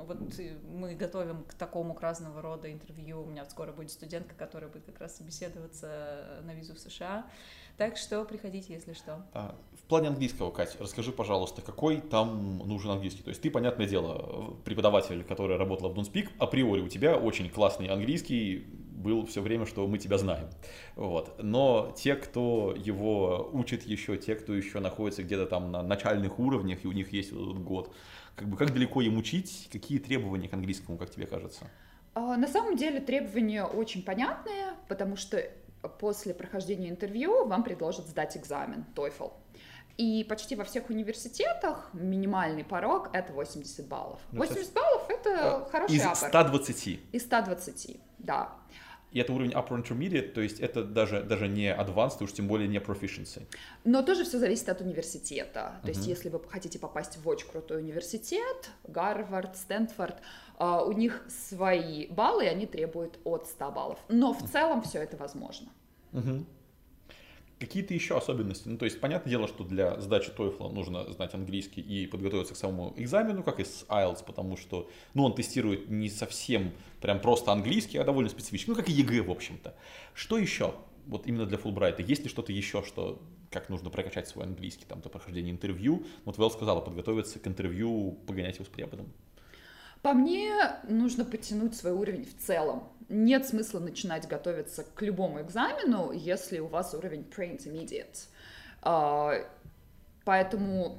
вот 0.08 0.18
мы 0.70 0.94
готовим 0.94 1.44
к 1.44 1.54
такому 1.54 1.94
к 1.94 2.00
разного 2.00 2.40
рода 2.40 2.72
интервью, 2.72 3.22
у 3.22 3.26
меня 3.26 3.44
скоро 3.44 3.72
будет 3.72 3.90
студентка, 3.90 4.34
которая 4.34 4.70
будет 4.70 4.84
как 4.86 5.00
раз 5.00 5.16
собеседоваться 5.16 6.40
на 6.44 6.54
визу 6.54 6.74
в 6.74 6.78
США, 6.78 6.97
так 7.78 7.96
что 7.96 8.24
приходите, 8.24 8.74
если 8.74 8.92
что. 8.92 9.24
А, 9.32 9.54
В 9.76 9.88
плане 9.88 10.08
английского, 10.08 10.50
Кать, 10.50 10.76
расскажи, 10.80 11.12
пожалуйста, 11.12 11.62
какой 11.62 12.00
там 12.00 12.58
нужен 12.58 12.90
английский? 12.90 13.22
То 13.22 13.30
есть 13.30 13.40
ты, 13.40 13.50
понятное 13.50 13.86
дело, 13.86 14.56
преподаватель, 14.64 15.22
который 15.22 15.56
работал 15.56 15.88
в 15.88 15.94
Дунспик, 15.94 16.30
априори 16.38 16.80
у 16.80 16.88
тебя 16.88 17.16
очень 17.16 17.48
классный 17.48 17.86
английский 17.86 18.66
был 18.98 19.26
все 19.26 19.40
время, 19.40 19.64
что 19.64 19.86
мы 19.86 19.98
тебя 19.98 20.18
знаем. 20.18 20.48
Вот. 20.96 21.40
Но 21.40 21.94
те, 21.96 22.16
кто 22.16 22.74
его 22.76 23.48
учит 23.52 23.84
еще, 23.84 24.16
те, 24.16 24.34
кто 24.34 24.54
еще 24.54 24.80
находится 24.80 25.22
где-то 25.22 25.46
там 25.46 25.70
на 25.70 25.82
начальных 25.82 26.38
уровнях, 26.38 26.84
и 26.84 26.88
у 26.88 26.92
них 26.92 27.12
есть 27.12 27.32
вот 27.32 27.50
этот 27.50 27.62
год, 27.62 27.94
как 28.34 28.48
бы 28.48 28.56
как 28.56 28.72
далеко 28.72 29.00
им 29.02 29.16
учить, 29.16 29.68
какие 29.70 29.98
требования 29.98 30.48
к 30.48 30.52
английскому, 30.54 30.98
как 30.98 31.10
тебе 31.10 31.26
кажется? 31.26 31.70
А, 32.14 32.36
На 32.36 32.48
самом 32.48 32.76
деле 32.76 33.00
требования 33.00 33.64
очень 33.64 34.02
понятные, 34.02 34.74
потому 34.88 35.16
что 35.16 35.42
после 35.98 36.34
прохождения 36.34 36.88
интервью 36.88 37.46
вам 37.46 37.62
предложат 37.62 38.06
сдать 38.08 38.36
экзамен 38.36 38.84
TOEFL. 38.94 39.32
И 39.96 40.24
почти 40.28 40.54
во 40.54 40.62
всех 40.64 40.90
университетах 40.90 41.90
минимальный 41.92 42.64
порог 42.64 43.10
это 43.12 43.32
80 43.32 43.88
баллов. 43.88 44.20
Ну, 44.30 44.44
это 44.44 44.54
80 44.54 44.72
баллов 44.72 45.10
это 45.10 45.68
хороший 45.72 45.96
Из 45.96 46.02
апер. 46.02 46.28
120. 46.28 47.00
Из 47.12 47.22
120, 47.22 48.00
да. 48.18 48.52
И 49.10 49.20
это 49.20 49.32
уровень 49.32 49.52
upper 49.52 49.82
intermediate, 49.82 50.32
то 50.32 50.40
есть 50.40 50.60
это 50.60 50.84
даже, 50.84 51.22
даже 51.22 51.48
не 51.48 51.74
advanced, 51.74 52.22
уж 52.22 52.32
тем 52.32 52.46
более 52.46 52.68
не 52.68 52.78
proficiency. 52.78 53.42
Но 53.84 54.02
тоже 54.02 54.24
все 54.24 54.38
зависит 54.38 54.68
от 54.68 54.80
университета. 54.82 55.80
То 55.82 55.88
есть, 55.88 56.00
Мгм. 56.00 56.10
если 56.10 56.28
вы 56.28 56.40
хотите 56.48 56.78
попасть 56.78 57.16
в 57.16 57.26
очень 57.28 57.48
крутой 57.48 57.78
университет, 57.78 58.70
Гарвард, 58.84 59.56
Стэнфорд, 59.56 60.16
а, 60.58 60.84
у 60.84 60.92
них 60.92 61.24
свои 61.28 62.06
баллы, 62.08 62.44
и 62.44 62.48
они 62.48 62.66
требуют 62.66 63.18
от 63.24 63.46
100 63.46 63.70
баллов. 63.70 63.98
Но 64.08 64.32
в 64.34 64.42
целом 64.50 64.82
все 64.82 64.98
это 65.02 65.16
возможно. 65.16 65.68
Мгм. 66.12 66.46
Какие-то 67.58 67.92
еще 67.92 68.16
особенности? 68.16 68.68
Ну, 68.68 68.78
то 68.78 68.84
есть, 68.84 69.00
понятное 69.00 69.30
дело, 69.30 69.48
что 69.48 69.64
для 69.64 70.00
сдачи 70.00 70.30
TOEFL 70.30 70.72
нужно 70.72 71.10
знать 71.12 71.34
английский 71.34 71.80
и 71.80 72.06
подготовиться 72.06 72.54
к 72.54 72.56
самому 72.56 72.94
экзамену, 72.96 73.42
как 73.42 73.58
и 73.58 73.64
с 73.64 73.84
IELTS, 73.88 74.24
потому 74.24 74.56
что, 74.56 74.88
ну, 75.14 75.24
он 75.24 75.34
тестирует 75.34 75.90
не 75.90 76.08
совсем 76.08 76.72
прям 77.00 77.20
просто 77.20 77.50
английский, 77.50 77.98
а 77.98 78.04
довольно 78.04 78.30
специфический, 78.30 78.70
ну, 78.70 78.76
как 78.76 78.88
и 78.88 78.92
ЕГЭ, 78.92 79.22
в 79.22 79.30
общем-то. 79.30 79.74
Что 80.14 80.38
еще? 80.38 80.74
Вот 81.06 81.26
именно 81.26 81.46
для 81.46 81.58
Фулбрайта. 81.58 82.02
Есть 82.02 82.22
ли 82.22 82.28
что-то 82.28 82.52
еще, 82.52 82.84
что 82.84 83.20
как 83.50 83.68
нужно 83.70 83.90
прокачать 83.90 84.28
свой 84.28 84.44
английский 84.44 84.84
там 84.84 85.00
до 85.00 85.08
прохождения 85.08 85.50
интервью? 85.50 86.06
Вот 86.24 86.38
Вэл 86.38 86.50
сказала, 86.50 86.80
подготовиться 86.80 87.38
к 87.38 87.46
интервью, 87.46 88.18
погонять 88.26 88.56
его 88.56 88.66
с 88.66 88.68
преподом. 88.68 89.08
По 90.02 90.12
мне, 90.12 90.54
нужно 90.88 91.24
подтянуть 91.24 91.76
свой 91.76 91.92
уровень 91.92 92.24
в 92.24 92.36
целом. 92.44 92.88
Нет 93.08 93.46
смысла 93.46 93.80
начинать 93.80 94.28
готовиться 94.28 94.84
к 94.94 95.02
любому 95.02 95.40
экзамену, 95.40 96.12
если 96.12 96.58
у 96.58 96.66
вас 96.66 96.94
уровень 96.94 97.26
pre-intermediate. 97.34 98.26
А, 98.82 99.34
Поэтому 100.28 100.98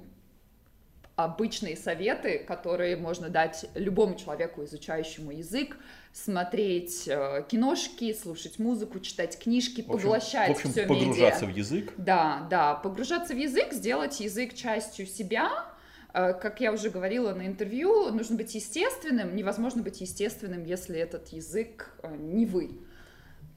обычные 1.15 1.77
советы, 1.77 2.39
которые 2.39 2.95
можно 2.97 3.29
дать 3.29 3.65
любому 3.75 4.15
человеку, 4.15 4.63
изучающему 4.63 5.29
язык, 5.29 5.77
смотреть 6.13 7.07
э, 7.07 7.45
киношки, 7.47 8.12
слушать 8.13 8.57
музыку, 8.57 8.99
читать 8.99 9.38
книжки, 9.38 9.81
В 9.81 9.91
общем, 9.91 10.01
поглощать 10.01 10.47
в 10.49 10.51
общем, 10.53 10.71
все 10.71 10.88
погружаться 10.88 11.45
медиа. 11.45 11.53
в 11.53 11.57
язык. 11.57 11.93
Да, 11.97 12.47
да, 12.49 12.73
погружаться 12.73 13.35
в 13.35 13.38
язык, 13.38 13.71
сделать 13.71 14.19
язык 14.19 14.55
частью 14.55 15.05
себя. 15.05 15.65
Э, 16.13 16.34
Как 16.34 16.60
я 16.62 16.72
уже 16.72 16.89
говорила 16.89 17.34
на 17.34 17.45
интервью, 17.45 18.12
нужно 18.12 18.36
быть 18.36 18.54
естественным. 18.56 19.36
Невозможно 19.36 19.84
быть 19.84 20.02
естественным, 20.02 20.63
если 20.63 20.98
этот 21.00 21.30
язык 21.30 21.93
э, 22.04 22.15
не 22.15 22.45
вы. 22.45 22.80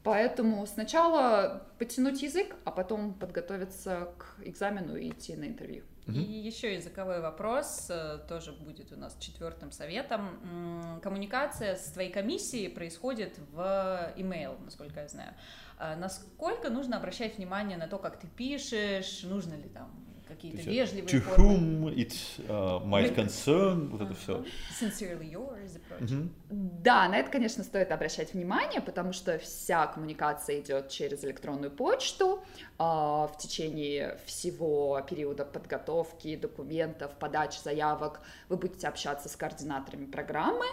Поэтому 0.05 0.67
сначала 0.67 1.69
подтянуть 1.79 2.23
язык, 2.23 2.57
а 2.65 2.73
потом 2.73 3.15
подготовиться 3.15 4.09
к 4.19 4.45
экзамену 4.45 4.97
и 4.97 5.11
идти 5.11 5.37
на 5.37 5.45
интервью. 5.45 5.85
И 6.09 6.19
еще 6.19 6.75
языковой 6.75 7.21
вопрос 7.21 7.87
э, 7.89 8.19
тоже 8.29 8.51
будет 8.53 8.93
у 8.93 8.97
нас 8.97 9.17
четвертым 9.21 9.71
советом. 9.71 11.01
Коммуникация 11.01 11.77
с 11.77 11.93
твоей 11.93 12.11
комиссией 12.11 12.69
происходит 12.69 13.39
в 13.53 14.13
email, 14.17 14.57
насколько 14.65 15.01
я 15.01 15.09
знаю. 15.09 15.35
Насколько 15.79 16.71
нужно 16.71 16.97
обращать 16.97 17.39
внимание 17.39 17.77
на 17.77 17.87
то, 17.87 17.99
как 17.99 18.19
ты 18.19 18.27
пишешь, 18.27 19.23
нужно 19.23 19.55
ли 19.55 19.69
там 19.69 20.12
какие-то 20.35 20.63
вежливые 20.63 21.07
to 21.09 21.21
формы? 21.21 21.91
whom 21.91 21.95
it 21.95 22.15
uh, 22.49 22.85
might 22.85 23.15
concern, 23.15 23.89
вот 23.89 24.03
это 24.03 24.15
все. 24.15 24.45
Sincerely 24.81 25.31
yours 25.31 25.77
и 25.77 25.79
прочее. 25.79 26.29
Да, 26.51 27.09
на 27.09 27.19
это, 27.19 27.31
конечно, 27.31 27.65
стоит 27.65 27.93
обращать 27.93 28.35
внимание, 28.35 28.81
потому 28.81 29.13
что 29.13 29.39
вся 29.39 29.87
коммуникация 29.87 30.61
идет 30.61 30.89
через 30.89 31.25
электронную 31.25 31.71
почту 31.71 32.43
а, 32.79 33.27
в 33.29 33.39
течение 33.39 34.19
всего 34.27 35.01
периода 35.09 35.45
подготовки 35.45 36.37
документов, 36.37 37.13
подачи 37.19 37.59
заявок. 37.63 38.21
Вы 38.49 38.57
будете 38.57 38.89
общаться 38.89 39.29
с 39.29 39.37
координаторами 39.37 40.07
программы. 40.07 40.67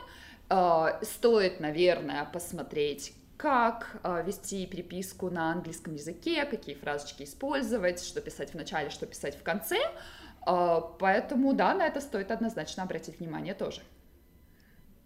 А, 0.49 0.99
Стоит, 1.03 1.59
наверное, 1.59 2.25
посмотреть 2.25 3.13
как 3.39 4.01
а, 4.03 4.21
вести 4.21 4.65
переписку 4.67 5.29
на 5.29 5.53
английском 5.53 5.93
языке, 5.93 6.43
какие 6.43 6.75
фразочки 6.75 7.23
использовать, 7.23 8.03
что 8.03 8.19
писать 8.19 8.51
в 8.51 8.55
начале, 8.55 8.89
что 8.89 9.05
писать 9.05 9.39
в 9.39 9.43
конце. 9.43 9.77
А, 10.41 10.81
Поэтому, 10.81 11.53
да, 11.53 11.73
на 11.73 11.87
это 11.87 12.01
стоит 12.01 12.31
однозначно 12.31 12.83
обратить 12.83 13.17
внимание 13.21 13.53
тоже. 13.53 13.79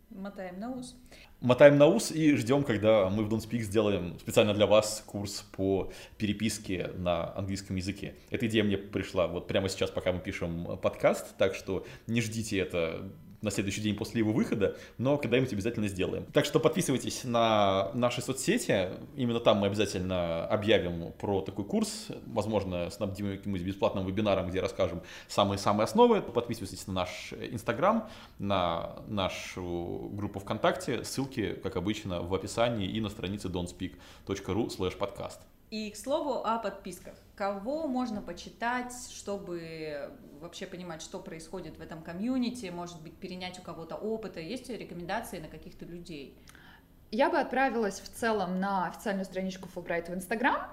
Мотаем 0.10 0.60
на 0.60 0.72
ус. 0.72 0.96
Мотаем 1.42 1.78
на 1.78 1.86
ус 1.86 2.10
и 2.10 2.36
ждем, 2.36 2.64
когда 2.64 3.08
мы 3.10 3.24
в 3.24 3.32
Don't 3.32 3.48
Speak 3.48 3.60
сделаем 3.60 4.18
специально 4.18 4.56
для 4.56 4.66
вас 4.66 5.04
курс 5.06 5.46
по 5.56 5.92
переписке 6.18 6.90
на 6.96 7.36
английском 7.36 7.76
языке. 7.76 8.16
Эта 8.32 8.48
идея 8.48 8.64
мне 8.64 8.80
пришла 8.80 9.28
вот 9.28 9.48
прямо 9.48 9.70
сейчас, 9.70 9.92
пока 9.92 10.12
мы 10.12 10.20
пишем 10.20 10.80
подкаст, 10.82 11.38
так 11.38 11.54
что 11.54 11.86
не 12.08 12.22
ждите 12.22 12.58
это 12.58 13.12
на 13.44 13.52
следующий 13.52 13.82
день 13.82 13.96
после 13.96 14.20
его 14.20 14.32
выхода, 14.32 14.76
но 14.98 15.18
когда-нибудь 15.18 15.54
обязательно 15.54 15.88
сделаем. 15.88 16.26
Так 16.34 16.46
что 16.46 16.60
подписывайтесь 16.60 17.24
на 17.24 17.92
наши 17.94 18.22
соцсети, 18.22 18.90
именно 19.16 19.40
там 19.40 19.58
мы 19.58 19.68
обязательно 19.68 20.46
объявим 20.48 21.12
про 21.20 21.42
такой 21.42 21.66
курс, 21.66 22.08
возможно, 22.26 22.90
снабдим 22.90 23.38
каким-нибудь 23.38 23.66
бесплатным 23.66 24.06
вебинаром, 24.08 24.50
где 24.50 24.62
расскажем 24.62 25.02
самые-самые 25.28 25.84
основы. 25.84 26.22
Подписывайтесь 26.22 26.88
на 26.88 26.94
наш 26.94 27.34
Инстаграм, 27.52 28.10
на 28.40 28.96
нашу 29.08 30.10
группу 30.14 30.40
ВКонтакте, 30.40 31.04
ссылки, 31.04 31.54
как 31.62 31.76
обычно, 31.76 32.22
в 32.22 32.34
описании 32.34 32.88
и 32.88 33.02
на 33.02 33.10
странице 33.10 33.50
don'tspeak.ru 33.50 34.68
slash 34.68 34.98
podcast. 34.98 35.40
И 35.74 35.90
к 35.90 35.98
слову 35.98 36.46
о 36.46 36.60
подписках. 36.60 37.16
Кого 37.36 37.88
можно 37.88 38.22
почитать, 38.22 38.94
чтобы 39.12 40.12
вообще 40.40 40.68
понимать, 40.68 41.02
что 41.02 41.18
происходит 41.18 41.80
в 41.80 41.82
этом 41.82 42.04
комьюнити, 42.04 42.68
может 42.68 43.02
быть, 43.02 43.16
перенять 43.16 43.58
у 43.58 43.64
кого-то 43.64 43.96
опыта? 43.96 44.40
Есть 44.40 44.70
ли 44.70 44.78
рекомендации 44.78 45.40
на 45.40 45.48
каких-то 45.48 45.86
людей? 45.86 46.38
Я 47.10 47.32
бы 47.32 47.40
отправилась 47.40 48.00
в 48.02 48.08
целом 48.08 48.60
на 48.60 48.86
официальную 48.86 49.26
страничку 49.26 49.68
Fulbright 49.68 50.12
в 50.12 50.14
Инстаграм. 50.14 50.70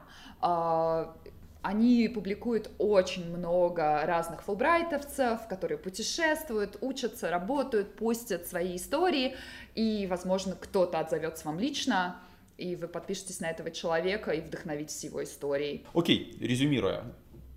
Они 1.63 2.07
публикуют 2.09 2.71
очень 2.77 3.35
много 3.35 4.05
разных 4.05 4.43
фулбрайтовцев, 4.43 5.47
которые 5.49 5.79
путешествуют, 5.79 6.77
учатся, 6.83 7.31
работают, 7.31 7.97
постят 7.97 8.47
свои 8.47 8.77
истории, 8.77 9.35
и, 9.75 10.07
возможно, 10.11 10.57
кто-то 10.57 10.99
отзовется 10.99 11.47
вам 11.47 11.59
лично, 11.59 12.17
и 12.61 12.77
вы 12.77 12.89
подпишетесь 12.89 13.41
на 13.41 13.51
этого 13.51 13.71
человека 13.71 14.33
и 14.33 14.41
вдохновитесь 14.41 15.03
его 15.05 15.25
историей. 15.25 15.87
Окей, 15.95 16.37
резюмируя, 16.39 17.05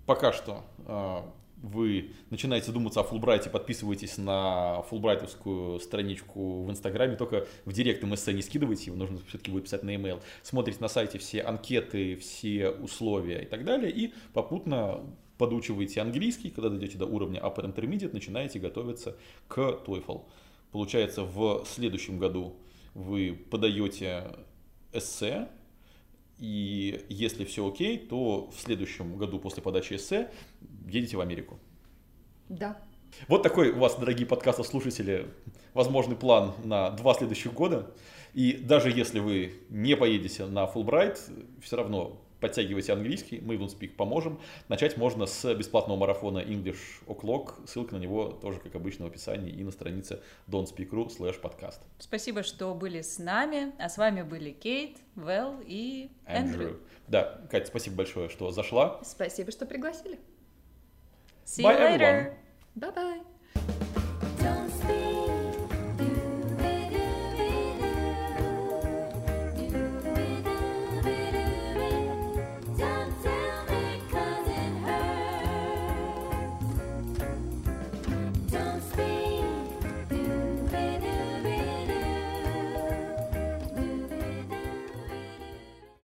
пока 0.06 0.32
что 0.32 0.64
э, 0.86 1.20
вы 1.62 2.12
начинаете 2.30 2.72
думаться 2.72 3.00
о 3.00 3.04
Фулбрайте, 3.04 3.50
подписывайтесь 3.50 4.16
на 4.18 4.82
фулбрайтовскую 4.82 5.78
страничку 5.80 6.64
в 6.64 6.70
Инстаграме, 6.70 7.16
только 7.16 7.46
в 7.64 7.72
директ 7.72 8.02
МС 8.02 8.26
не 8.28 8.42
скидывайте 8.42 8.86
его, 8.86 8.96
нужно 8.96 9.18
все-таки 9.28 9.50
будет 9.50 9.64
писать 9.64 9.82
на 9.82 9.90
e-mail. 9.90 10.22
Смотрите 10.42 10.78
на 10.80 10.88
сайте 10.88 11.18
все 11.18 11.42
анкеты, 11.42 12.16
все 12.16 12.70
условия 12.70 13.42
и 13.42 13.46
так 13.46 13.64
далее, 13.64 13.90
и 13.90 14.14
попутно 14.32 15.00
подучиваете 15.38 16.00
английский, 16.00 16.50
когда 16.50 16.70
дойдете 16.70 16.96
до 16.96 17.06
уровня 17.06 17.40
Upper 17.40 17.64
Intermediate, 17.64 18.12
начинаете 18.12 18.58
готовиться 18.58 19.16
к 19.48 19.58
TOEFL. 19.58 20.22
Получается, 20.70 21.24
в 21.24 21.64
следующем 21.66 22.18
году 22.18 22.56
вы 22.94 23.38
подаете 23.50 24.24
эссе, 24.94 25.48
и 26.38 27.04
если 27.08 27.44
все 27.44 27.66
окей, 27.66 27.98
то 27.98 28.50
в 28.50 28.60
следующем 28.60 29.16
году 29.16 29.38
после 29.38 29.62
подачи 29.62 29.94
эссе 29.94 30.30
едете 30.86 31.16
в 31.16 31.20
Америку. 31.20 31.58
Да. 32.48 32.78
Вот 33.28 33.42
такой 33.42 33.70
у 33.70 33.78
вас, 33.78 33.96
дорогие 33.96 34.26
подкастослушатели, 34.26 35.28
возможный 35.72 36.16
план 36.16 36.54
на 36.64 36.90
два 36.90 37.14
следующих 37.14 37.52
года. 37.54 37.94
И 38.34 38.54
даже 38.54 38.90
если 38.90 39.20
вы 39.20 39.54
не 39.68 39.96
поедете 39.96 40.46
на 40.46 40.64
Fulbright, 40.64 41.18
все 41.62 41.76
равно 41.76 42.20
подтягивайте 42.44 42.92
английский, 42.92 43.40
мы 43.40 43.56
в 43.56 43.62
Speak 43.62 43.94
поможем. 43.96 44.38
Начать 44.68 44.98
можно 44.98 45.24
с 45.24 45.54
бесплатного 45.54 45.98
марафона 45.98 46.40
English 46.40 47.02
O'Clock. 47.06 47.66
Ссылка 47.66 47.94
на 47.94 47.98
него 47.98 48.28
тоже, 48.28 48.60
как 48.60 48.74
обычно, 48.74 49.06
в 49.06 49.08
описании 49.08 49.50
и 49.50 49.64
на 49.64 49.70
странице 49.70 50.20
don'tspeak.ru 50.46 51.08
slash 51.08 51.40
podcast. 51.40 51.78
Спасибо, 51.98 52.42
что 52.42 52.74
были 52.74 53.00
с 53.00 53.18
нами. 53.18 53.72
А 53.78 53.88
с 53.88 53.96
вами 53.96 54.20
были 54.20 54.50
Кейт, 54.50 54.98
Вэл 55.14 55.54
и 55.64 56.10
Эндрю. 56.26 56.80
Да, 57.08 57.40
Катя, 57.50 57.64
спасибо 57.68 57.96
большое, 57.96 58.28
что 58.28 58.50
зашла. 58.50 59.00
Спасибо, 59.02 59.50
что 59.50 59.64
пригласили. 59.64 60.18
See 61.46 61.62
you 61.62 61.70
Bye, 61.70 61.98
later. 61.98 62.36
everyone. 62.76 63.24
Bye-bye. 63.94 64.03